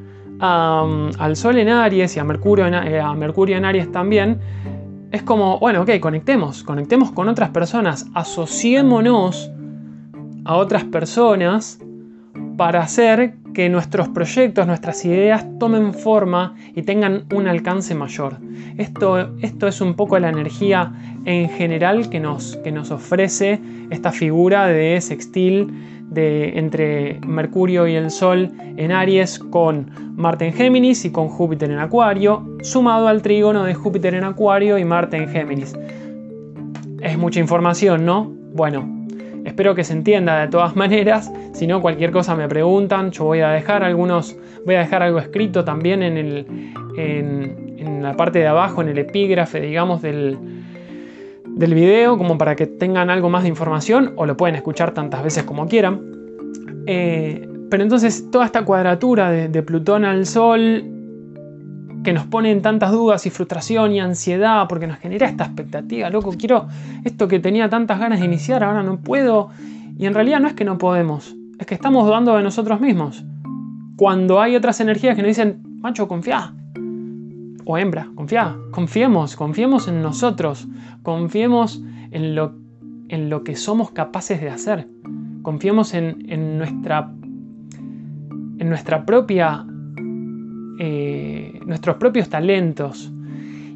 al 0.41 1.37
Sol 1.37 1.59
en 1.59 1.69
Aries 1.69 2.17
y 2.17 2.21
a 2.21 2.25
Mercurio 2.25 2.67
eh, 2.67 3.01
a 3.01 3.13
Mercurio 3.15 3.57
en 3.57 3.65
Aries 3.65 3.91
también, 3.91 4.39
es 5.11 5.23
como, 5.23 5.59
bueno, 5.59 5.83
ok, 5.83 5.99
conectemos, 6.01 6.63
conectemos 6.63 7.11
con 7.13 7.29
otras 7.29 7.51
personas, 7.51 8.07
asociémonos 8.15 9.51
a 10.45 10.57
otras 10.57 10.85
personas 10.85 11.81
para 12.57 12.83
hacer 12.83 13.37
que 13.55 13.69
nuestros 13.69 14.09
proyectos, 14.09 14.67
nuestras 14.67 15.05
ideas 15.05 15.47
tomen 15.59 15.95
forma 15.95 16.55
y 16.75 16.83
tengan 16.83 17.25
un 17.35 17.49
alcance 17.49 17.95
mayor. 17.95 18.37
Esto, 18.77 19.35
esto 19.41 19.67
es 19.67 19.81
un 19.81 19.95
poco 19.95 20.19
la 20.19 20.29
energía 20.29 20.93
en 21.29 21.51
general 21.51 22.09
que 22.09 22.21
nos, 22.21 22.57
que 22.65 22.73
nos 22.73 22.91
ofrece 22.91 23.61
esta 23.91 24.13
figura 24.13 24.67
de 24.67 24.99
sextil 25.03 25.69
de, 26.09 26.59
entre 26.59 27.21
Mercurio 27.27 27.87
y 27.87 27.97
el 27.97 28.11
Sol 28.11 28.51
en 28.79 28.93
Aries 28.93 29.39
con 29.39 29.91
Marte 30.17 30.47
en 30.47 30.55
Géminis 30.55 31.05
y 31.05 31.13
con 31.13 31.29
Júpiter 31.29 31.71
en 31.71 31.81
Acuario, 31.81 32.49
sumado 32.63 33.09
al 33.09 33.21
trígono 33.21 33.65
de 33.65 33.75
Júpiter 33.75 34.15
en 34.15 34.25
Acuario 34.25 34.79
y 34.79 34.87
Marte 34.87 35.19
en 35.19 35.29
Géminis. 35.29 35.77
Es 37.03 37.19
mucha 37.19 37.41
información, 37.41 38.07
¿no? 38.07 38.25
Bueno, 38.55 39.07
espero 39.45 39.75
que 39.75 39.85
se 39.85 39.93
entienda 39.93 40.41
de 40.41 40.49
todas 40.49 40.77
maneras. 40.85 41.31
Si 41.53 41.67
no, 41.67 41.83
cualquier 41.83 42.11
cosa 42.11 42.37
me 42.37 42.49
preguntan. 42.49 43.11
Yo 43.11 43.25
voy 43.25 43.41
a 43.41 43.51
dejar 43.51 43.85
algunos, 43.85 44.35
voy 44.65 44.77
a 44.77 44.79
dejar 44.79 45.03
algo 45.03 45.19
escrito 45.19 45.63
también 45.63 46.03
en, 46.03 46.17
el, 46.17 46.47
en 46.97 48.03
la 48.03 48.17
parte 48.17 48.39
de 48.39 48.47
abajo, 48.47 48.81
en 48.81 48.89
el 48.89 48.99
epígrafe, 48.99 49.61
digamos, 49.61 50.01
del, 50.01 50.39
del 51.59 51.75
video 51.75 52.17
como 52.17 52.39
para 52.39 52.55
que 52.55 52.69
tengan 52.69 53.11
algo 53.11 53.29
más 53.31 53.43
de 53.43 53.49
información 53.49 54.13
o 54.15 54.27
lo 54.27 54.37
pueden 54.37 54.55
escuchar 54.55 54.93
tantas 54.95 55.25
veces 55.25 55.43
como 55.43 55.67
quieran. 55.67 56.01
Eh, 56.87 57.49
pero 57.69 57.83
entonces 57.83 58.31
toda 58.31 58.47
esta 58.47 58.65
cuadratura 58.65 59.31
de, 59.31 59.63
Plutón 59.65 60.05
al 60.05 60.25
Sol 60.25 60.85
que 62.05 62.13
nos 62.13 62.27
pone 62.27 62.53
en 62.53 62.63
tantas 62.63 62.93
dudas 62.93 63.27
y 63.27 63.31
frustración 63.31 63.91
y 63.93 63.99
ansiedad 63.99 64.67
porque 64.69 64.87
nos 64.87 64.99
genera 64.99 65.29
esta 65.29 65.47
expectativa, 65.47 66.09
loco, 66.11 66.33
quiero 66.39 66.69
esto 67.05 67.27
que 67.27 67.41
tenía 67.41 67.69
tantas 67.69 67.99
ganas 67.99 68.21
de 68.21 68.27
iniciar, 68.27 68.63
ahora 68.63 68.85
no 68.85 69.01
puedo. 69.01 69.51
Y 69.99 70.07
en 70.07 70.15
realidad 70.15 70.39
no 70.39 70.47
es 70.47 70.55
que 70.55 70.65
no 70.65 70.79
podemos, 70.79 71.35
es 71.59 71.67
que 71.67 71.75
estamos 71.75 72.07
dudando 72.07 72.37
de 72.37 72.45
nosotros 72.45 72.81
mismos. 72.81 73.25
Cuando 73.97 74.41
hay 74.41 74.55
otras 74.55 74.79
energías 74.79 75.17
que 75.17 75.23
nos 75.23 75.31
dicen, 75.31 75.61
macho, 75.81 76.07
confía, 76.07 76.55
o 77.71 77.77
hembra, 77.77 78.09
confía, 78.15 78.57
confiemos, 78.71 79.37
confiemos 79.37 79.89
en 79.89 80.01
nosotros, 80.01 80.67
confiemos 81.03 81.83
en 82.11 82.35
lo, 82.35 82.55
en 83.09 83.29
lo 83.29 83.45
que 83.45 83.57
somos 83.57 83.91
capaces 83.91 84.41
de 84.41 84.49
hacer, 84.49 84.89
confiemos 85.43 85.93
en, 85.93 86.57
nuestra, 86.57 87.13
en 88.59 88.69
nuestra 88.71 89.05
propia, 89.05 89.67
eh, 90.79 91.61
nuestros 91.67 91.97
propios 91.97 92.31
talentos. 92.31 93.13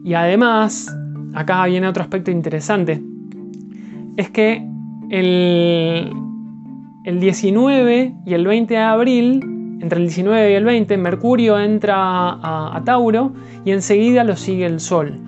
Y 0.03 0.15
además, 0.15 0.91
acá 1.35 1.67
viene 1.67 1.87
otro 1.87 2.03
aspecto 2.03 2.31
interesante, 2.31 3.03
es 4.17 4.31
que 4.31 4.67
el, 5.11 6.11
el 7.05 7.21
19 7.21 8.15
y 8.25 8.33
el 8.33 8.47
20 8.47 8.73
de 8.73 8.81
abril 8.81 9.52
entre 9.83 9.99
el 9.99 10.07
19 10.07 10.53
y 10.53 10.55
el 10.55 10.65
20, 10.65 10.97
Mercurio 10.97 11.59
entra 11.59 11.97
a, 11.99 12.81
Tauro 12.85 13.33
y 13.65 13.73
enseguida 13.73 14.23
lo 14.23 14.37
sigue 14.37 14.65
el 14.65 14.79
Sol. 14.79 15.19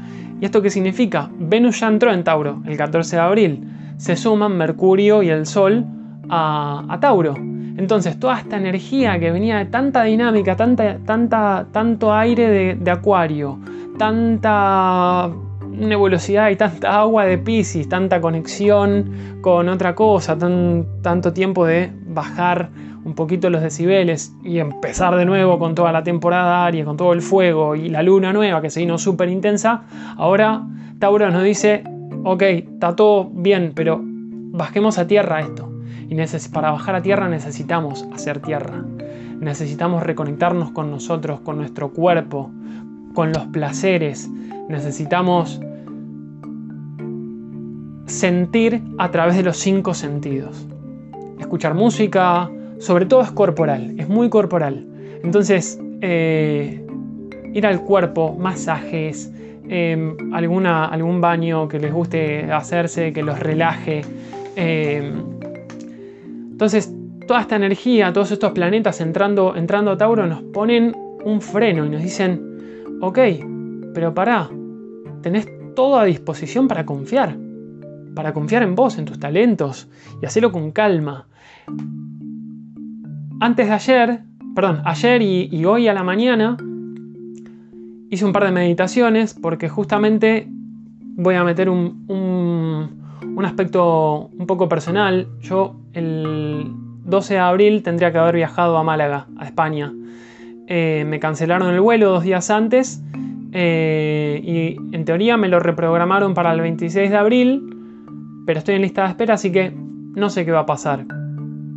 ¿Y 0.40 0.44
esto 0.44 0.62
qué 0.62 0.70
significa? 0.70 1.28
Venus 1.38 1.80
ya 1.80 1.88
entró 1.88 2.12
en 2.12 2.22
Tauro 2.22 2.62
el 2.64 2.76
14 2.76 3.16
de 3.16 3.22
abril. 3.22 3.68
Se 3.96 4.14
suman 4.14 4.56
Mercurio 4.56 5.24
y 5.24 5.28
el 5.28 5.46
Sol 5.46 5.84
a, 6.28 6.98
Tauro. 7.00 7.34
Entonces, 7.76 8.20
toda 8.20 8.38
esta 8.38 8.56
energía 8.56 9.18
que 9.18 9.32
venía 9.32 9.58
de 9.58 9.64
tanta 9.64 10.04
dinámica, 10.04 10.54
tanta, 10.54 10.98
tanta, 11.04 11.66
tanto 11.72 12.14
aire 12.14 12.76
de, 12.76 12.90
Acuario, 12.92 13.58
tanta 13.98 15.32
nebulosidad 15.74 16.50
y 16.50 16.56
tanta 16.56 17.00
agua 17.00 17.24
de 17.24 17.38
Pisces, 17.38 17.88
tanta 17.88 18.20
conexión 18.20 19.38
con 19.40 19.68
otra 19.68 19.94
cosa, 19.94 20.36
tanto 20.38 21.32
tiempo 21.32 21.66
de 21.66 21.90
bajar 22.06 22.70
un 23.04 23.14
poquito 23.14 23.50
los 23.50 23.62
decibeles 23.62 24.34
y 24.42 24.58
empezar 24.58 25.14
de 25.16 25.24
nuevo 25.24 25.58
con 25.58 25.74
toda 25.74 25.92
la 25.92 26.02
temporada 26.02 26.64
Aries, 26.64 26.84
con 26.84 26.96
todo 26.96 27.12
el 27.12 27.20
fuego 27.20 27.76
y 27.76 27.88
la 27.88 28.02
luna 28.02 28.32
nueva 28.32 28.62
que 28.62 28.70
se 28.70 28.80
vino 28.80 28.96
súper 28.98 29.28
intensa, 29.28 29.82
ahora 30.16 30.62
Tauro 30.98 31.30
nos 31.30 31.42
dice, 31.42 31.84
ok, 32.24 32.42
está 32.42 32.96
todo 32.96 33.28
bien, 33.30 33.72
pero 33.74 34.00
bajemos 34.02 34.98
a 34.98 35.06
tierra 35.06 35.40
esto. 35.40 35.70
Y 36.08 36.16
para 36.52 36.70
bajar 36.70 36.94
a 36.94 37.02
tierra 37.02 37.28
necesitamos 37.28 38.06
hacer 38.14 38.40
tierra. 38.40 38.84
Necesitamos 39.40 40.02
reconectarnos 40.02 40.70
con 40.70 40.90
nosotros, 40.90 41.40
con 41.40 41.56
nuestro 41.56 41.90
cuerpo, 41.92 42.50
con 43.14 43.32
los 43.32 43.44
placeres. 43.46 44.30
Necesitamos 44.68 45.60
sentir 48.06 48.82
a 48.98 49.10
través 49.10 49.36
de 49.36 49.42
los 49.42 49.56
cinco 49.56 49.94
sentidos. 49.94 50.66
Escuchar 51.38 51.74
música, 51.74 52.50
sobre 52.78 53.06
todo 53.06 53.22
es 53.22 53.30
corporal, 53.30 53.94
es 53.98 54.08
muy 54.08 54.28
corporal. 54.28 54.86
Entonces, 55.22 55.80
eh, 56.00 56.84
ir 57.52 57.66
al 57.66 57.82
cuerpo, 57.82 58.36
masajes, 58.38 59.32
em, 59.68 60.16
alguna, 60.34 60.86
algún 60.86 61.20
baño 61.20 61.68
que 61.68 61.78
les 61.78 61.92
guste 61.92 62.52
hacerse, 62.52 63.12
que 63.12 63.22
los 63.22 63.38
relaje. 63.38 64.02
Em, 64.56 65.14
entonces, 66.52 66.92
toda 67.26 67.40
esta 67.40 67.56
energía, 67.56 68.12
todos 68.12 68.30
estos 68.32 68.52
planetas 68.52 69.00
entrando, 69.00 69.56
entrando 69.56 69.92
a 69.92 69.96
Tauro 69.96 70.26
nos 70.26 70.42
ponen 70.42 70.94
un 71.24 71.40
freno 71.40 71.86
y 71.86 71.88
nos 71.88 72.02
dicen, 72.02 72.98
ok, 73.00 73.18
pero 73.94 74.12
pará, 74.12 74.50
tenés 75.22 75.48
todo 75.74 75.98
a 75.98 76.04
disposición 76.04 76.68
para 76.68 76.84
confiar, 76.84 77.36
para 78.14 78.34
confiar 78.34 78.62
en 78.62 78.74
vos, 78.74 78.98
en 78.98 79.04
tus 79.04 79.18
talentos 79.18 79.88
y 80.20 80.26
hacerlo 80.26 80.52
con 80.52 80.72
calma 80.72 81.26
antes 83.40 83.66
de 83.66 83.72
ayer, 83.72 84.20
perdón, 84.54 84.82
ayer 84.84 85.20
y, 85.22 85.64
hoy 85.64 85.88
a 85.88 85.94
la 85.94 86.02
mañana 86.02 86.56
hice 88.10 88.24
un 88.24 88.32
par 88.32 88.44
de 88.44 88.52
meditaciones 88.52 89.34
porque 89.34 89.68
justamente 89.68 90.46
voy 90.48 91.34
a 91.34 91.44
meter 91.44 91.68
un, 91.68 92.04
un, 92.08 93.44
aspecto 93.44 94.30
un 94.38 94.46
poco 94.46 94.68
personal. 94.68 95.28
Yo 95.40 95.76
el 95.92 96.70
12 97.04 97.34
de 97.34 97.40
abril 97.40 97.82
tendría 97.82 98.12
que 98.12 98.18
haber 98.18 98.36
viajado 98.36 98.78
a 98.78 98.82
Málaga, 98.82 99.26
a 99.36 99.44
España. 99.44 99.92
Eh, 100.66 101.04
me 101.06 101.20
cancelaron 101.20 101.74
el 101.74 101.80
vuelo 101.80 102.10
dos 102.10 102.22
días 102.22 102.48
antes 102.50 103.02
eh, 103.56 104.40
y 104.42 104.96
en 104.96 105.04
teoría 105.04 105.36
me 105.36 105.46
lo 105.46 105.60
reprogramaron 105.60 106.34
para 106.34 106.52
el 106.52 106.60
26 106.60 107.08
de 107.08 107.16
abril, 107.16 107.76
pero 108.44 108.58
estoy 108.58 108.74
en 108.74 108.82
lista 108.82 109.04
de 109.04 109.10
espera, 109.10 109.34
así 109.34 109.52
que 109.52 109.72
no 109.72 110.28
sé 110.28 110.44
qué 110.44 110.50
va 110.50 110.60
a 110.60 110.66
pasar. 110.66 111.06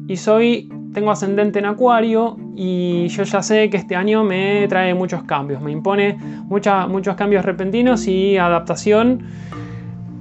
Y 0.07 0.17
soy, 0.17 0.71
tengo 0.91 1.11
ascendente 1.11 1.59
en 1.59 1.65
Acuario 1.65 2.35
y 2.55 3.07
yo 3.09 3.23
ya 3.23 3.43
sé 3.43 3.69
que 3.69 3.77
este 3.77 3.95
año 3.95 4.23
me 4.23 4.67
trae 4.67 4.95
muchos 4.95 5.21
cambios, 5.23 5.61
me 5.61 5.71
impone 5.71 6.17
muchos 6.47 7.15
cambios 7.15 7.45
repentinos 7.45 8.07
y 8.07 8.37
adaptación, 8.37 9.21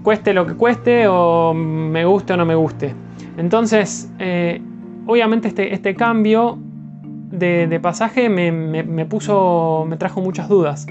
cueste 0.03 0.35
lo 0.35 0.47
que 0.47 0.55
cueste 0.55 1.07
o 1.09 1.55
me 1.55 2.05
guste 2.05 2.35
o 2.35 2.37
no 2.37 2.45
me 2.45 2.55
guste. 2.55 2.95
Entonces, 3.39 4.13
eh, 4.19 4.61
obviamente 5.07 5.49
este, 5.49 5.73
este 5.73 5.95
cambio 5.95 6.59
de, 7.31 7.81
pasaje 7.81 8.29
me, 8.29 9.07
puso, 9.07 9.87
me 9.89 9.97
trajo 9.97 10.21
muchas 10.21 10.51
dudas. 10.51 10.87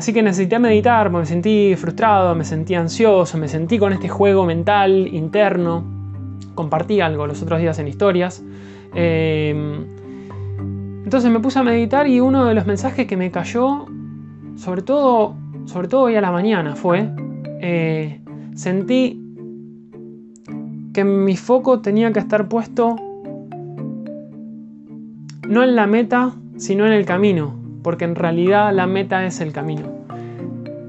Así 0.00 0.14
que 0.14 0.22
necesité 0.22 0.58
meditar, 0.58 1.10
me 1.10 1.26
sentí 1.26 1.76
frustrado, 1.76 2.34
me 2.34 2.46
sentí 2.46 2.74
ansioso, 2.74 3.36
me 3.36 3.48
sentí 3.48 3.78
con 3.78 3.92
este 3.92 4.08
juego 4.08 4.46
mental 4.46 5.06
interno. 5.12 5.84
Compartí 6.54 7.02
algo 7.02 7.26
los 7.26 7.42
otros 7.42 7.60
días 7.60 7.78
en 7.80 7.86
historias. 7.86 8.42
Eh, 8.94 9.54
entonces 11.04 11.30
me 11.30 11.38
puse 11.40 11.58
a 11.58 11.62
meditar 11.62 12.06
y 12.06 12.18
uno 12.18 12.46
de 12.46 12.54
los 12.54 12.64
mensajes 12.64 13.06
que 13.06 13.18
me 13.18 13.30
cayó, 13.30 13.84
sobre 14.56 14.80
todo, 14.80 15.34
sobre 15.66 15.86
todo 15.86 16.04
hoy 16.04 16.16
a 16.16 16.22
la 16.22 16.32
mañana, 16.32 16.76
fue, 16.76 17.06
eh, 17.60 18.22
sentí 18.54 19.22
que 20.94 21.04
mi 21.04 21.36
foco 21.36 21.80
tenía 21.80 22.10
que 22.10 22.20
estar 22.20 22.48
puesto 22.48 22.96
no 25.46 25.62
en 25.62 25.76
la 25.76 25.86
meta, 25.86 26.32
sino 26.56 26.86
en 26.86 26.94
el 26.94 27.04
camino, 27.04 27.59
porque 27.82 28.04
en 28.04 28.14
realidad 28.14 28.72
la 28.72 28.86
meta 28.86 29.24
es 29.24 29.40
el 29.40 29.52
camino. 29.52 29.88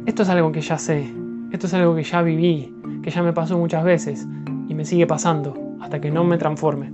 Esto 0.05 0.23
es 0.23 0.29
algo 0.29 0.51
que 0.51 0.61
ya 0.61 0.77
sé, 0.77 1.11
esto 1.51 1.67
es 1.67 1.73
algo 1.73 1.95
que 1.95 2.03
ya 2.03 2.21
viví, 2.21 2.73
que 3.03 3.11
ya 3.11 3.23
me 3.23 3.33
pasó 3.33 3.57
muchas 3.57 3.83
veces 3.83 4.27
y 4.67 4.73
me 4.73 4.85
sigue 4.85 5.07
pasando 5.07 5.53
hasta 5.81 6.01
que 6.01 6.11
no 6.11 6.23
me 6.23 6.37
transforme. 6.37 6.91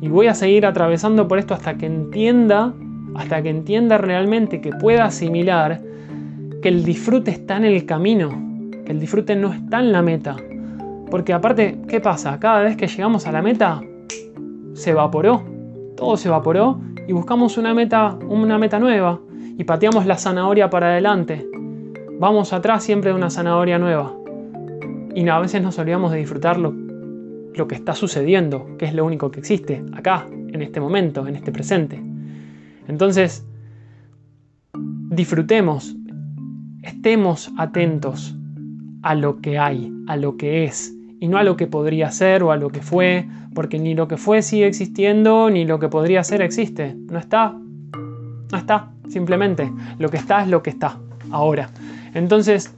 Y 0.00 0.08
voy 0.08 0.28
a 0.28 0.34
seguir 0.34 0.64
atravesando 0.64 1.28
por 1.28 1.38
esto 1.38 1.54
hasta 1.54 1.76
que 1.76 1.86
entienda, 1.86 2.72
hasta 3.14 3.42
que 3.42 3.50
entienda 3.50 3.98
realmente 3.98 4.60
que 4.60 4.70
pueda 4.70 5.04
asimilar 5.04 5.80
que 6.62 6.68
el 6.68 6.84
disfrute 6.84 7.30
está 7.30 7.56
en 7.56 7.64
el 7.64 7.84
camino, 7.86 8.30
que 8.84 8.92
el 8.92 9.00
disfrute 9.00 9.36
no 9.36 9.52
está 9.52 9.80
en 9.80 9.92
la 9.92 10.02
meta. 10.02 10.36
Porque 11.10 11.32
aparte, 11.32 11.78
¿qué 11.88 12.00
pasa? 12.00 12.38
Cada 12.38 12.60
vez 12.60 12.76
que 12.76 12.86
llegamos 12.86 13.26
a 13.26 13.32
la 13.32 13.42
meta, 13.42 13.80
se 14.74 14.90
evaporó 14.90 15.42
todo 16.00 16.16
se 16.16 16.28
evaporó 16.28 16.80
y 17.10 17.12
buscamos 17.12 17.58
una 17.58 17.74
meta, 17.74 18.16
una 18.28 18.56
meta 18.56 18.78
nueva 18.78 19.18
y 19.58 19.64
pateamos 19.64 20.06
la 20.06 20.16
zanahoria 20.16 20.70
para 20.70 20.92
adelante. 20.92 21.44
Vamos 22.20 22.52
atrás 22.52 22.84
siempre 22.84 23.10
de 23.10 23.16
una 23.16 23.30
zanahoria 23.30 23.80
nueva. 23.80 24.14
Y 25.12 25.28
a 25.28 25.40
veces 25.40 25.60
nos 25.60 25.76
olvidamos 25.80 26.12
de 26.12 26.18
disfrutar 26.18 26.56
lo, 26.56 26.72
lo 26.72 27.66
que 27.66 27.74
está 27.74 27.96
sucediendo, 27.96 28.76
que 28.78 28.84
es 28.84 28.94
lo 28.94 29.04
único 29.04 29.32
que 29.32 29.40
existe 29.40 29.84
acá, 29.92 30.24
en 30.30 30.62
este 30.62 30.78
momento, 30.78 31.26
en 31.26 31.34
este 31.34 31.50
presente. 31.50 32.00
Entonces, 32.86 33.44
disfrutemos, 34.72 35.96
estemos 36.84 37.50
atentos 37.58 38.36
a 39.02 39.16
lo 39.16 39.40
que 39.40 39.58
hay, 39.58 39.92
a 40.06 40.14
lo 40.14 40.36
que 40.36 40.62
es, 40.62 40.94
y 41.20 41.28
no 41.28 41.36
a 41.36 41.44
lo 41.44 41.56
que 41.56 41.66
podría 41.66 42.10
ser 42.10 42.42
o 42.42 42.50
a 42.50 42.56
lo 42.56 42.70
que 42.70 42.80
fue, 42.80 43.28
porque 43.54 43.78
ni 43.78 43.94
lo 43.94 44.08
que 44.08 44.16
fue 44.16 44.40
sigue 44.40 44.66
existiendo, 44.66 45.50
ni 45.50 45.66
lo 45.66 45.78
que 45.78 45.88
podría 45.88 46.24
ser 46.24 46.40
existe. 46.40 46.96
No 47.10 47.18
está. 47.18 47.54
No 48.50 48.58
está, 48.58 48.90
simplemente. 49.08 49.70
Lo 49.98 50.08
que 50.08 50.16
está 50.16 50.42
es 50.42 50.48
lo 50.48 50.62
que 50.62 50.70
está, 50.70 50.98
ahora. 51.30 51.68
Entonces, 52.14 52.74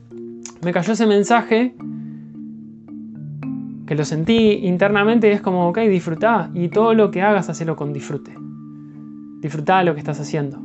me 0.63 0.73
cayó 0.73 0.93
ese 0.93 1.07
mensaje 1.07 1.75
que 3.87 3.95
lo 3.95 4.05
sentí 4.05 4.67
internamente 4.67 5.29
y 5.29 5.33
es 5.33 5.41
como, 5.41 5.69
ok, 5.69 5.79
disfrutá 5.81 6.51
y 6.53 6.69
todo 6.69 6.95
lo 6.95 7.11
que 7.11 7.23
hagas, 7.23 7.49
hacelo 7.49 7.77
con 7.77 7.93
disfrute. 7.93 8.35
Disfrutá 9.41 9.85
lo 9.85 9.95
que 9.95 10.01
estás 10.01 10.21
haciendo. 10.21 10.61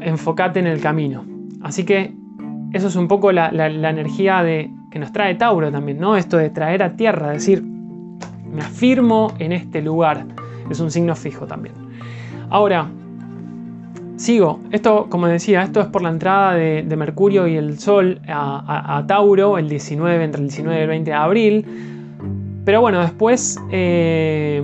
enfocate 0.00 0.60
en 0.60 0.66
el 0.66 0.80
camino. 0.80 1.26
Así 1.60 1.84
que 1.84 2.14
eso 2.74 2.88
es 2.88 2.96
un 2.96 3.08
poco 3.08 3.32
la 3.32 3.48
energía 3.68 4.42
de 4.42 4.70
que 4.94 5.00
nos 5.00 5.10
trae 5.10 5.34
Tauro 5.34 5.72
también, 5.72 5.98
¿no? 5.98 6.16
Esto 6.16 6.36
de 6.36 6.50
traer 6.50 6.80
a 6.84 6.94
tierra, 6.94 7.30
decir, 7.30 7.64
me 7.64 8.62
afirmo 8.62 9.34
en 9.40 9.50
este 9.50 9.82
lugar, 9.82 10.24
es 10.70 10.78
un 10.78 10.92
signo 10.92 11.16
fijo 11.16 11.48
también. 11.48 11.74
Ahora, 12.48 12.88
sigo, 14.14 14.60
esto, 14.70 15.08
como 15.10 15.26
decía, 15.26 15.64
esto 15.64 15.80
es 15.80 15.88
por 15.88 16.02
la 16.02 16.10
entrada 16.10 16.54
de, 16.54 16.96
Mercurio 16.96 17.48
y 17.48 17.56
el 17.56 17.80
Sol 17.80 18.20
a, 18.28 19.02
Tauro, 19.08 19.58
el 19.58 19.68
19, 19.68 20.22
entre 20.22 20.42
el 20.42 20.46
19 20.46 20.78
y 20.78 20.82
el 20.82 20.88
20 20.88 21.10
de 21.10 21.16
abril, 21.16 21.66
pero 22.64 22.80
bueno, 22.80 23.00
después 23.00 23.58
eh, 23.72 24.62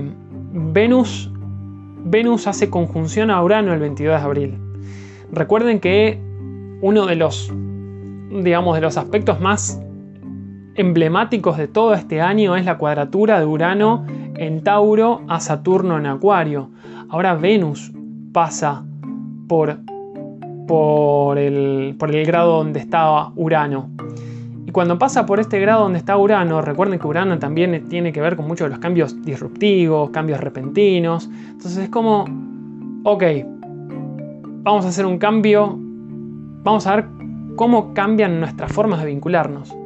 Venus, 0.53 1.29
Venus 2.05 2.47
hace 2.47 2.71
conjunción 2.71 3.33
a 3.33 3.43
Urano 3.43 3.73
el 3.73 3.81
22 3.81 4.17
de 4.17 4.25
abril. 4.25 4.59
Recuerden 5.33 5.81
que 5.81 6.21
uno 6.83 7.07
de 7.07 7.17
los, 7.17 7.53
digamos, 8.43 8.75
de 8.75 8.81
los 8.81 8.97
aspectos 8.97 9.41
más 9.41 9.81
emblemáticos 10.75 11.59
de 11.59 11.69
todo 11.69 11.95
este 11.95 12.21
año 12.21 12.57
es 12.57 12.65
la 12.65 12.79
cuadratura 12.79 13.39
de 13.39 13.47
Urano 13.47 14.05
en 14.37 14.63
Tauro 14.63 15.23
a 15.29 15.41
Saturno 15.41 15.99
en 15.99 16.07
Acuario. 16.07 16.71
Ahora 17.09 17.35
Venus 17.35 17.93
pasa 18.33 18.85
por, 19.49 19.79
por, 20.67 21.39
el, 21.39 21.97
por 21.99 22.15
el 22.15 22.25
grado 22.25 22.59
donde 22.59 22.81
estaba 22.81 23.33
Urano. 23.37 23.91
Y 24.67 24.73
cuando 24.73 24.99
pasa 24.99 25.27
por 25.27 25.41
este 25.41 25.59
grado 25.59 25.83
donde 25.83 25.99
está 25.99 26.17
Urano, 26.17 26.63
recuerden 26.63 26.99
que 26.99 27.07
Urano 27.07 27.39
también 27.39 27.89
tiene 27.89 28.13
que 28.13 28.21
ver 28.21 28.37
con 28.37 28.47
muchos 28.47 28.67
de 28.67 28.71
los 28.71 28.79
cambios 28.79 29.21
disruptivos, 29.23 30.11
cambios 30.11 30.41
repentinos. 30.41 31.29
Entonces 31.49 31.79
es 31.79 31.89
como, 31.89 32.25
ok, 33.03 33.25
vamos 34.63 34.85
a 34.85 34.89
hacer 34.89 35.07
un 35.07 35.19
cambio, 35.19 35.77
vamos 36.63 36.87
a 36.87 36.97
ver 36.97 37.20
cómo 37.61 37.93
cambian 37.93 38.41
nuestras 38.41 38.73
formas 38.73 39.01
de 39.01 39.09
vincularnos 39.09 39.77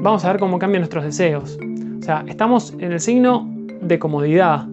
vamos 0.00 0.24
a 0.24 0.32
ver 0.32 0.40
cómo 0.40 0.58
cambian 0.58 0.80
nuestros 0.80 1.04
deseos. 1.04 1.56
O 2.00 2.02
sea, 2.02 2.24
estamos 2.26 2.74
en 2.78 2.90
el 2.90 2.98
signo 3.00 3.48
de 3.80 3.96
comodidad 3.98 4.64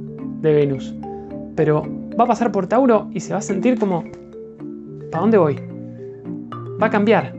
de 0.41 0.51
Venus, 0.53 0.95
pero 1.55 1.83
va 2.19 2.23
a 2.23 2.27
pasar 2.27 2.51
por 2.51 2.65
Tauro 2.67 3.07
y 3.13 3.19
se 3.19 3.33
va 3.33 3.39
a 3.39 3.41
sentir 3.41 3.79
como, 3.79 4.03
¿para 5.11 5.21
dónde 5.21 5.37
voy? 5.37 5.59
Va 6.81 6.87
a 6.87 6.89
cambiar. 6.89 7.35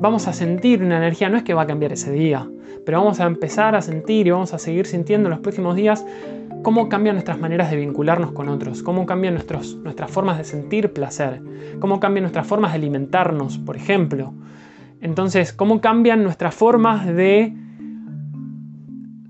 Vamos 0.00 0.28
a 0.28 0.32
sentir 0.32 0.82
una 0.82 0.98
energía, 0.98 1.28
no 1.28 1.36
es 1.36 1.42
que 1.42 1.54
va 1.54 1.62
a 1.62 1.66
cambiar 1.66 1.92
ese 1.92 2.12
día, 2.12 2.48
pero 2.84 2.98
vamos 2.98 3.18
a 3.20 3.26
empezar 3.26 3.74
a 3.74 3.82
sentir 3.82 4.26
y 4.26 4.30
vamos 4.30 4.54
a 4.54 4.58
seguir 4.58 4.86
sintiendo 4.86 5.28
en 5.28 5.30
los 5.30 5.40
próximos 5.40 5.74
días 5.74 6.04
cómo 6.66 6.88
cambian 6.88 7.14
nuestras 7.14 7.38
maneras 7.38 7.70
de 7.70 7.76
vincularnos 7.76 8.32
con 8.32 8.48
otros, 8.48 8.82
cómo 8.82 9.06
cambian 9.06 9.34
nuestras 9.34 10.10
formas 10.10 10.36
de 10.36 10.42
sentir 10.42 10.92
placer, 10.92 11.40
cómo 11.78 12.00
cambian 12.00 12.24
nuestras 12.24 12.44
formas 12.44 12.72
de 12.72 12.78
alimentarnos, 12.78 13.58
por 13.58 13.76
ejemplo, 13.76 14.34
entonces, 15.00 15.52
¿cómo 15.52 15.80
cambian 15.80 16.24
nuestras 16.24 16.56
formas 16.56 17.06
de 17.06 17.54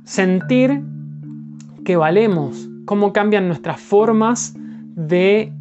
sentir 0.05 0.81
que 1.85 1.97
valemos? 1.97 2.71
¿Cómo 2.87 3.13
cambian 3.13 3.49
nuestras 3.49 3.83
formas 3.83 4.55
de, 4.57 5.53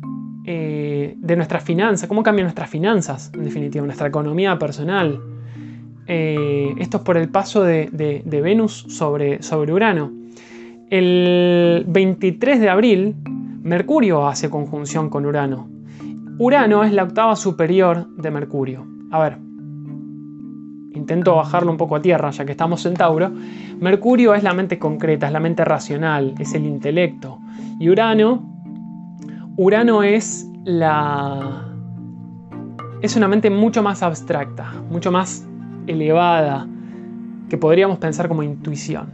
eh, 0.45 1.15
de 1.17 1.35
nuestras 1.35 1.61
finanzas? 1.61 2.07
¿Cómo 2.07 2.23
cambian 2.23 2.45
nuestras 2.45 2.69
finanzas, 2.69 3.33
en 3.33 3.43
definitiva, 3.43 3.85
nuestra 3.85 4.07
economía 4.07 4.57
personal? 4.57 5.19
Eh, 6.07 6.73
esto 6.77 6.97
es 6.99 7.03
por 7.03 7.17
el 7.17 7.27
paso 7.27 7.63
de, 7.63 8.23
Venus 8.25 8.85
sobre, 8.87 9.43
sobre 9.43 9.73
Urano. 9.73 10.24
El 10.89 11.83
23 11.87 12.59
de 12.59 12.69
abril, 12.69 13.15
Mercurio 13.63 14.27
hace 14.27 14.51
conjunción 14.51 15.09
con 15.09 15.25
Urano. 15.25 15.67
Urano 16.37 16.83
es 16.83 16.93
la 16.93 17.03
octava 17.03 17.35
superior 17.35 18.07
de 18.17 18.29
Mercurio. 18.29 18.85
A 19.09 19.19
ver, 19.19 19.37
intento 20.93 21.35
bajarlo 21.35 21.71
un 21.71 21.77
poco 21.77 21.95
a 21.95 22.01
tierra, 22.03 22.29
ya 22.29 22.45
que 22.45 22.51
estamos 22.51 22.85
en 22.85 22.93
Tauro, 22.93 23.31
Mercurio 23.79 24.35
es 24.35 24.43
la 24.43 24.53
mente 24.53 24.77
concreta, 24.77 25.25
es 25.25 25.33
la 25.33 25.39
mente 25.39 25.65
racional, 25.65 26.35
es 26.37 26.53
el 26.53 26.65
intelecto. 26.65 27.39
Y 27.79 27.89
Urano, 27.89 28.43
Urano 29.57 30.03
es 30.03 30.47
la... 30.65 31.71
Es 33.01 33.15
una 33.15 33.27
mente 33.27 33.49
mucho 33.49 33.81
más 33.81 34.03
abstracta, 34.03 34.71
mucho 34.91 35.11
más 35.11 35.47
elevada, 35.87 36.67
que 37.49 37.57
podríamos 37.57 37.97
pensar 37.97 38.27
como 38.27 38.43
intuición. 38.43 39.07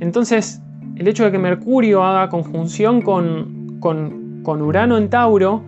Entonces, 0.00 0.62
el 0.98 1.06
hecho 1.06 1.24
de 1.24 1.32
que 1.32 1.38
Mercurio 1.38 2.02
haga 2.02 2.28
conjunción 2.28 3.02
con, 3.02 3.78
con, 3.80 4.42
con 4.42 4.62
Urano 4.62 4.98
en 4.98 5.08
Tauro 5.08 5.62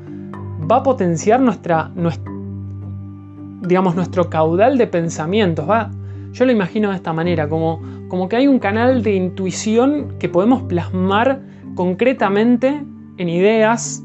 va 0.70 0.76
a 0.76 0.82
potenciar 0.82 1.40
nuestra, 1.40 1.90
nuestra 1.94 2.30
digamos, 3.62 3.94
nuestro 3.94 4.28
caudal 4.28 4.76
de 4.78 4.86
pensamientos. 4.86 5.68
¿va? 5.68 5.90
Yo 6.32 6.44
lo 6.44 6.52
imagino 6.52 6.90
de 6.90 6.96
esta 6.96 7.12
manera, 7.12 7.48
como, 7.48 7.80
como 8.08 8.28
que 8.28 8.36
hay 8.36 8.48
un 8.48 8.58
canal 8.58 9.02
de 9.02 9.14
intuición 9.14 10.16
que 10.18 10.28
podemos 10.28 10.62
plasmar 10.62 11.40
concretamente 11.74 12.82
en 13.16 13.28
ideas 13.28 14.02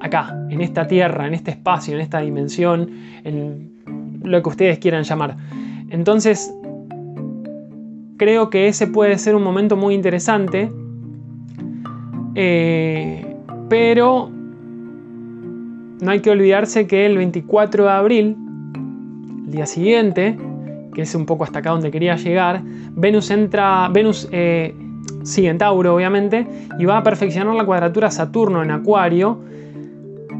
acá, 0.00 0.36
en 0.50 0.60
esta 0.60 0.86
tierra, 0.86 1.26
en 1.26 1.34
este 1.34 1.50
espacio, 1.50 1.94
en 1.94 2.00
esta 2.00 2.20
dimensión, 2.20 2.90
en 3.24 4.20
lo 4.22 4.42
que 4.42 4.48
ustedes 4.48 4.78
quieran 4.78 5.02
llamar. 5.02 5.36
Entonces, 5.90 6.52
creo 8.18 8.50
que 8.50 8.68
ese 8.68 8.86
puede 8.86 9.16
ser 9.16 9.34
un 9.34 9.42
momento 9.42 9.76
muy 9.76 9.94
interesante, 9.94 10.70
eh, 12.34 13.36
pero 13.68 14.30
no 16.00 16.10
hay 16.10 16.20
que 16.20 16.30
olvidarse 16.30 16.86
que 16.86 17.06
el 17.06 17.16
24 17.16 17.84
de 17.84 17.90
abril, 17.90 18.36
el 19.46 19.52
día 19.52 19.66
siguiente, 19.66 20.36
que 20.94 21.02
es 21.02 21.14
un 21.14 21.26
poco 21.26 21.44
hasta 21.44 21.60
acá 21.60 21.70
donde 21.70 21.90
quería 21.90 22.16
llegar, 22.16 22.60
Venus 22.92 23.30
entra, 23.30 23.88
Venus 23.88 24.28
eh, 24.32 24.74
sigue 25.22 25.48
en 25.48 25.58
Tauro 25.58 25.94
obviamente, 25.94 26.46
y 26.78 26.84
va 26.84 26.98
a 26.98 27.02
perfeccionar 27.02 27.54
la 27.54 27.64
cuadratura 27.64 28.10
Saturno 28.10 28.62
en 28.62 28.72
Acuario, 28.72 29.38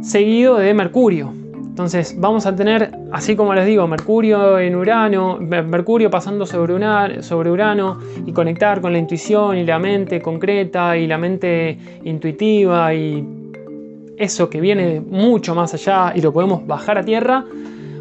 seguido 0.03 0.57
de 0.59 0.75
Mercurio. 0.75 1.38
Entonces 1.79 2.17
vamos 2.19 2.45
a 2.45 2.57
tener, 2.57 2.91
así 3.12 3.37
como 3.37 3.55
les 3.55 3.64
digo, 3.64 3.87
Mercurio 3.87 4.59
en 4.59 4.75
Urano, 4.75 5.38
Mercurio 5.38 6.11
pasando 6.11 6.45
sobre, 6.45 6.75
Urano 6.75 7.99
y 8.27 8.33
conectar 8.33 8.81
con 8.81 8.93
la 8.93 8.99
intuición 8.99 9.57
y 9.57 9.64
la 9.64 9.79
mente 9.79 10.21
concreta 10.21 10.97
y 10.97 11.07
la 11.07 11.19
mente 11.19 11.79
intuitiva 12.03 12.93
y 12.93 13.25
eso 14.17 14.51
que 14.51 14.61
viene 14.61 15.01
mucho 15.01 15.55
más 15.55 15.73
allá 15.73 16.12
y 16.17 16.21
lo 16.21 16.33
podemos 16.33 16.67
bajar 16.67 16.99
a 16.99 17.05
tierra. 17.05 17.45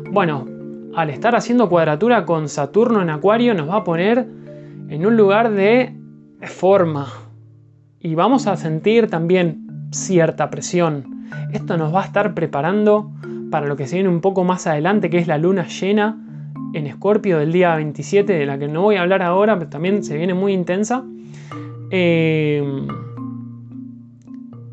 Bueno, 0.09 0.47
al 0.95 1.11
estar 1.11 1.35
haciendo 1.35 1.69
cuadratura 1.69 2.25
con 2.25 2.49
Saturno 2.49 3.03
en 3.03 3.11
Acuario 3.11 3.53
nos 3.53 3.69
va 3.69 3.75
a 3.75 3.83
poner 3.83 4.25
en 4.89 5.05
un 5.05 5.15
lugar 5.15 5.51
de 5.51 5.93
forma 6.41 7.05
y 7.99 8.15
vamos 8.15 8.47
a 8.47 8.57
sentir 8.57 9.07
también 9.07 9.67
cierta 9.91 10.49
presión. 10.49 11.27
Esto 11.53 11.77
nos 11.77 11.93
va 11.93 12.01
a 12.01 12.05
estar 12.05 12.33
preparando 12.33 13.11
para 13.49 13.67
lo 13.67 13.75
que 13.75 13.87
se 13.87 13.95
viene 13.95 14.09
un 14.09 14.21
poco 14.21 14.43
más 14.43 14.67
adelante, 14.67 15.09
que 15.09 15.17
es 15.17 15.27
la 15.27 15.37
luna 15.37 15.67
llena 15.67 16.23
en 16.73 16.87
Escorpio 16.87 17.39
del 17.39 17.51
día 17.51 17.75
27, 17.75 18.33
de 18.33 18.45
la 18.45 18.57
que 18.57 18.67
no 18.67 18.81
voy 18.81 18.95
a 18.95 19.01
hablar 19.01 19.21
ahora, 19.21 19.57
pero 19.57 19.69
también 19.69 20.03
se 20.03 20.17
viene 20.17 20.33
muy 20.33 20.53
intensa. 20.53 21.03
Eh, 21.91 22.63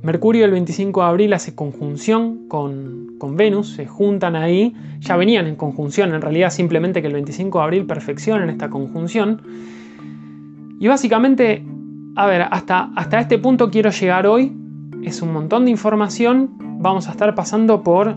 Mercurio 0.05 0.45
el 0.45 0.51
25 0.51 1.01
de 1.01 1.07
abril 1.07 1.33
hace 1.33 1.55
conjunción 1.55 2.47
con, 2.47 2.93
Venus, 3.37 3.71
se 3.71 3.87
juntan 3.87 4.37
ahí, 4.37 4.75
ya 5.01 5.17
venían 5.17 5.47
en 5.47 5.57
conjunción, 5.57 6.13
en 6.13 6.21
realidad 6.21 6.51
simplemente 6.51 7.01
que 7.01 7.07
el 7.07 7.15
25 7.15 7.59
de 7.59 7.65
abril 7.65 7.87
perfeccionan 7.87 8.51
esta 8.51 8.69
conjunción. 8.69 9.41
Y 10.79 10.89
básicamente, 10.89 11.65
a 12.17 12.27
ver, 12.27 12.43
hasta, 12.43 12.91
hasta 12.97 13.19
este 13.19 13.39
punto 13.39 13.71
quiero 13.71 13.89
llegar 13.89 14.27
hoy, 14.27 14.53
es 15.03 15.23
un 15.23 15.33
montón 15.33 15.65
de 15.65 15.71
información, 15.71 16.51
vamos 16.81 17.09
a 17.09 17.13
estar 17.13 17.35
pasando 17.35 17.83
por, 17.83 18.15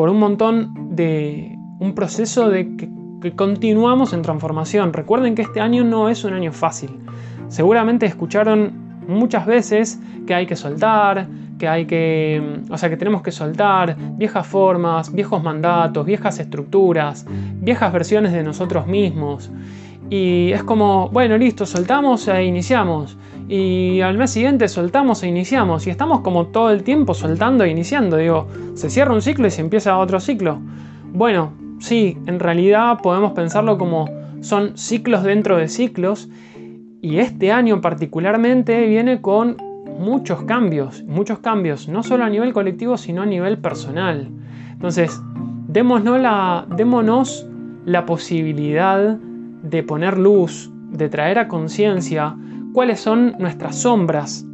por 0.00 0.08
un 0.08 0.18
montón 0.18 0.96
de 0.96 1.58
un 1.78 1.94
proceso 1.94 2.48
de 2.48 2.74
que, 2.74 2.88
que 3.20 3.32
continuamos 3.36 4.14
en 4.14 4.22
transformación. 4.22 4.94
Recuerden 4.94 5.34
que 5.34 5.42
este 5.42 5.60
año 5.60 5.84
no 5.84 6.08
es 6.08 6.24
un 6.24 6.32
año 6.32 6.52
fácil. 6.52 7.00
Seguramente 7.48 8.06
escucharon 8.06 9.02
muchas 9.06 9.44
veces 9.44 10.00
que 10.26 10.32
hay 10.32 10.46
que 10.46 10.56
soltar, 10.56 11.28
que 11.58 11.68
hay 11.68 11.84
que, 11.84 12.62
o 12.70 12.78
sea, 12.78 12.88
que 12.88 12.96
tenemos 12.96 13.20
que 13.20 13.30
soltar 13.30 13.94
viejas 14.16 14.46
formas, 14.46 15.12
viejos 15.12 15.42
mandatos, 15.42 16.06
viejas 16.06 16.38
estructuras, 16.38 17.26
viejas 17.28 17.92
versiones 17.92 18.32
de 18.32 18.42
nosotros 18.42 18.86
mismos. 18.86 19.52
Y 20.08 20.50
es 20.52 20.62
como, 20.64 21.10
bueno, 21.10 21.36
listo, 21.36 21.66
soltamos 21.66 22.26
e 22.26 22.42
iniciamos. 22.42 23.18
Y 23.50 24.00
al 24.02 24.16
mes 24.16 24.30
siguiente 24.30 24.68
soltamos 24.68 25.24
e 25.24 25.26
iniciamos. 25.26 25.84
Y 25.88 25.90
estamos 25.90 26.20
como 26.20 26.46
todo 26.46 26.70
el 26.70 26.84
tiempo 26.84 27.14
soltando 27.14 27.64
e 27.64 27.68
iniciando. 27.68 28.16
Digo, 28.16 28.46
se 28.74 28.88
cierra 28.90 29.12
un 29.12 29.22
ciclo 29.22 29.48
y 29.48 29.50
se 29.50 29.60
empieza 29.60 29.98
otro 29.98 30.20
ciclo. 30.20 30.60
Bueno, 31.12 31.50
sí, 31.80 32.16
en 32.26 32.38
realidad 32.38 32.98
podemos 33.02 33.32
pensarlo 33.32 33.76
como 33.76 34.08
son 34.40 34.78
ciclos 34.78 35.24
dentro 35.24 35.56
de 35.56 35.66
ciclos 35.66 36.28
y 37.02 37.18
este 37.18 37.50
año 37.50 37.80
particularmente 37.80 38.86
viene 38.86 39.20
con 39.20 39.56
muchos 39.98 40.44
cambios, 40.44 41.02
muchos 41.02 41.40
cambios, 41.40 41.88
no 41.88 42.04
solo 42.04 42.22
a 42.22 42.30
nivel 42.30 42.52
colectivo, 42.52 42.96
sino 42.96 43.22
a 43.22 43.26
nivel 43.26 43.58
personal. 43.58 44.28
Entonces, 44.70 45.20
démonos 45.66 46.20
la, 46.20 46.66
la 47.84 48.06
posibilidad 48.06 49.16
de 49.64 49.82
poner 49.82 50.18
luz, 50.18 50.70
de 50.92 51.08
traer 51.08 51.40
a 51.40 51.48
conciencia 51.48 52.36
cuáles 52.72 53.00
son 53.00 53.34
nuestras 53.38 53.76
sombras 53.76 54.46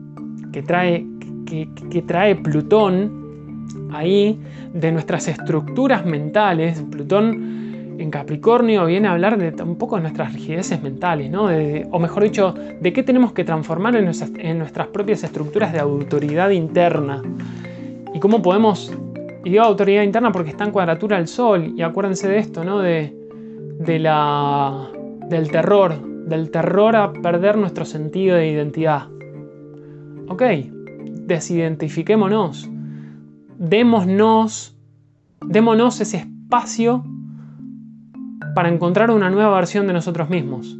que 0.52 0.62
trae, 0.62 1.06
que, 1.46 2.02
trae 2.06 2.34
Plutón 2.36 3.66
ahí, 3.92 4.38
de 4.72 4.92
nuestras 4.92 5.28
estructuras 5.28 6.04
mentales. 6.04 6.82
Plutón 6.90 7.96
en 7.98 8.10
Capricornio 8.10 8.86
viene 8.86 9.08
a 9.08 9.12
hablar 9.12 9.38
de 9.38 9.62
un 9.62 9.76
poco 9.76 9.96
de 9.96 10.02
nuestras 10.02 10.32
rigideces 10.34 10.82
mentales, 10.82 11.30
¿no? 11.30 11.44
o 11.90 11.98
mejor 11.98 12.22
dicho, 12.22 12.54
de 12.80 12.92
qué 12.92 13.02
tenemos 13.02 13.32
que 13.32 13.44
transformar 13.44 13.96
en 13.96 14.04
nuestras, 14.04 14.88
propias 14.88 15.24
estructuras 15.24 15.72
de 15.72 15.78
autoridad 15.78 16.50
interna. 16.50 17.22
Y 18.14 18.18
cómo 18.18 18.40
podemos, 18.40 18.92
y 19.44 19.50
digo 19.50 19.64
autoridad 19.64 20.02
interna 20.02 20.32
porque 20.32 20.50
está 20.50 20.64
en 20.64 20.70
cuadratura 20.70 21.16
al 21.16 21.28
sol, 21.28 21.74
y 21.76 21.82
acuérdense 21.82 22.28
de 22.28 22.38
esto, 22.38 22.64
¿no? 22.64 22.80
De, 22.80 23.14
de 23.78 23.98
la, 23.98 24.88
del 25.28 25.50
terror, 25.50 26.15
del 26.26 26.50
terror 26.50 26.96
a 26.96 27.12
perder 27.12 27.56
nuestro 27.56 27.84
sentido 27.84 28.36
de 28.36 28.50
identidad. 28.50 29.08
Ok, 30.28 30.42
desidentifiquémonos, 31.26 32.68
démonos, 33.58 34.76
démonos 35.40 36.00
ese 36.00 36.18
espacio 36.18 37.04
para 38.54 38.68
encontrar 38.68 39.10
una 39.10 39.30
nueva 39.30 39.54
versión 39.54 39.86
de 39.86 39.92
nosotros 39.92 40.28
mismos. 40.28 40.76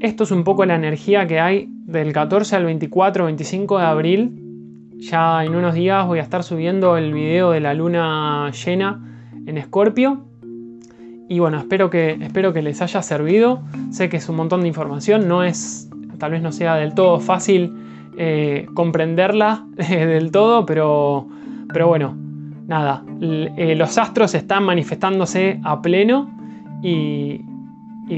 Esto 0.00 0.24
es 0.24 0.30
un 0.30 0.42
poco 0.42 0.64
la 0.64 0.74
energía 0.74 1.26
que 1.26 1.38
hay 1.38 1.68
del 1.68 2.12
14 2.12 2.56
al 2.56 2.64
24, 2.64 3.26
25 3.26 3.78
de 3.78 3.84
abril. 3.84 4.92
Ya 4.98 5.44
en 5.44 5.54
unos 5.54 5.74
días 5.74 6.06
voy 6.06 6.18
a 6.18 6.22
estar 6.22 6.42
subiendo 6.42 6.96
el 6.96 7.12
video 7.12 7.50
de 7.50 7.60
la 7.60 7.74
luna 7.74 8.50
llena 8.50 9.00
en 9.46 9.58
Escorpio. 9.58 10.31
Y 11.32 11.38
bueno, 11.38 11.58
espero 11.58 11.88
que, 11.88 12.18
espero 12.20 12.52
que 12.52 12.60
les 12.60 12.82
haya 12.82 13.00
servido. 13.00 13.62
Sé 13.90 14.10
que 14.10 14.18
es 14.18 14.28
un 14.28 14.36
montón 14.36 14.60
de 14.60 14.68
información, 14.68 15.28
no 15.28 15.42
es, 15.42 15.88
tal 16.18 16.32
vez 16.32 16.42
no 16.42 16.52
sea 16.52 16.74
del 16.74 16.92
todo 16.92 17.20
fácil 17.20 17.72
eh, 18.18 18.66
comprenderla 18.74 19.64
del 19.76 20.30
todo, 20.30 20.66
pero, 20.66 21.26
pero 21.72 21.88
bueno, 21.88 22.14
nada, 22.66 23.02
eh, 23.22 23.74
los 23.78 23.96
astros 23.96 24.34
están 24.34 24.64
manifestándose 24.64 25.58
a 25.64 25.80
pleno 25.80 26.30
y, 26.82 27.40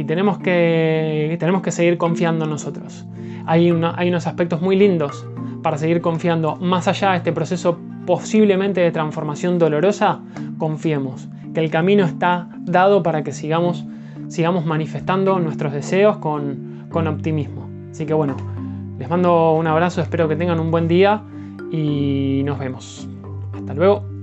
tenemos, 0.08 0.38
que, 0.38 1.36
tenemos 1.38 1.62
que 1.62 1.70
seguir 1.70 1.98
confiando 1.98 2.46
en 2.46 2.50
nosotros. 2.50 3.06
Hay, 3.46 3.70
hay 3.94 4.08
unos 4.08 4.26
aspectos 4.26 4.60
muy 4.60 4.74
lindos 4.74 5.24
para 5.62 5.78
seguir 5.78 6.00
confiando. 6.00 6.56
Más 6.56 6.88
allá 6.88 7.12
de 7.12 7.18
este 7.18 7.30
proceso 7.30 7.78
posiblemente 8.06 8.80
de 8.80 8.90
transformación 8.90 9.60
dolorosa, 9.60 10.18
confiemos 10.58 11.28
que 11.54 11.60
el 11.60 11.70
camino 11.70 12.04
está 12.04 12.48
dado 12.60 13.02
para 13.02 13.22
que 13.22 13.32
sigamos, 13.32 13.84
sigamos 14.28 14.66
manifestando 14.66 15.38
nuestros 15.38 15.72
deseos 15.72 16.18
con, 16.18 16.86
con 16.90 17.06
optimismo. 17.06 17.68
Así 17.90 18.04
que 18.04 18.12
bueno, 18.12 18.36
les 18.98 19.08
mando 19.08 19.52
un 19.52 19.66
abrazo, 19.66 20.02
espero 20.02 20.28
que 20.28 20.36
tengan 20.36 20.60
un 20.60 20.70
buen 20.70 20.88
día 20.88 21.22
y 21.70 22.42
nos 22.44 22.58
vemos. 22.58 23.08
Hasta 23.54 23.72
luego. 23.72 24.13